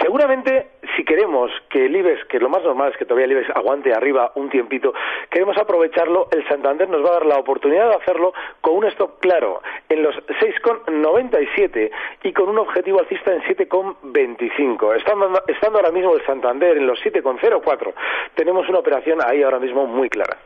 Seguramente, 0.00 0.70
si 0.96 1.04
queremos 1.04 1.50
que 1.68 1.86
el 1.86 1.96
IBEX, 1.96 2.24
que 2.26 2.40
lo 2.40 2.48
más 2.48 2.62
normal 2.62 2.90
es 2.92 2.96
que 2.96 3.04
todavía 3.04 3.26
el 3.26 3.32
IBEX 3.32 3.50
aguante 3.50 3.92
arriba 3.92 4.32
un 4.34 4.50
tiempito, 4.50 4.92
queremos 5.30 5.56
aprovecharlo, 5.56 6.28
el 6.32 6.46
Santander 6.48 6.88
nos 6.88 7.04
va 7.04 7.10
a 7.10 7.14
dar 7.14 7.26
la 7.26 7.38
oportunidad 7.38 7.88
de 7.88 7.94
hacerlo 7.96 8.32
con 8.60 8.76
un 8.76 8.84
stop 8.86 9.20
claro 9.20 9.62
en 9.88 10.02
los 10.02 10.14
6,97 10.16 11.90
y 12.24 12.32
con 12.32 12.48
un 12.48 12.58
objetivo 12.58 13.00
alcista 13.00 13.32
en 13.32 13.42
7,25. 13.42 14.96
Estando, 14.96 15.42
estando 15.46 15.78
ahora 15.78 15.92
mismo 15.92 16.14
el 16.14 16.24
Santander 16.26 16.71
en 16.76 16.86
los 16.86 16.98
7,04, 17.00 17.94
tenemos 18.34 18.68
una 18.68 18.78
operación 18.78 19.18
ahí 19.24 19.42
ahora 19.42 19.58
mismo 19.58 19.86
muy 19.86 20.08
clara. 20.08 20.38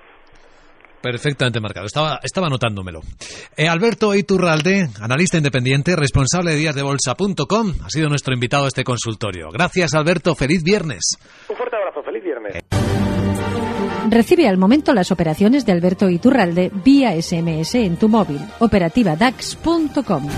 Perfectamente 1.01 1.61
marcado. 1.61 1.87
Estaba, 1.87 2.19
estaba 2.23 2.49
anotándomelo. 2.49 3.01
Eh, 3.57 3.69
Alberto 3.69 4.15
Iturralde, 4.15 4.89
analista 5.01 5.37
independiente, 5.37 5.95
responsable 5.95 6.53
de 6.53 6.57
díasdebolsa.com, 6.57 7.75
ha 7.85 7.91
sido 7.91 8.09
nuestro 8.09 8.35
invitado 8.35 8.65
a 8.65 8.69
este 8.69 8.83
consultorio. 8.83 9.51
Gracias, 9.53 9.95
Alberto. 9.95 10.35
Feliz 10.35 10.65
viernes. 10.65 11.17
Un 11.49 11.57
fuerte 11.57 11.77
abrazo. 11.77 12.03
Feliz 12.03 12.25
viernes. 12.25 12.57
Recibe 14.11 14.49
al 14.49 14.57
momento 14.57 14.93
las 14.95 15.11
operaciones 15.13 15.67
de 15.67 15.73
Alberto 15.73 16.09
Iturralde 16.09 16.71
vía 16.73 17.11
SMS 17.21 17.75
en 17.77 17.99
tu 17.99 18.09
móvil. 18.09 18.41
Operativa 18.61 19.17
DAX.com. 19.17 20.29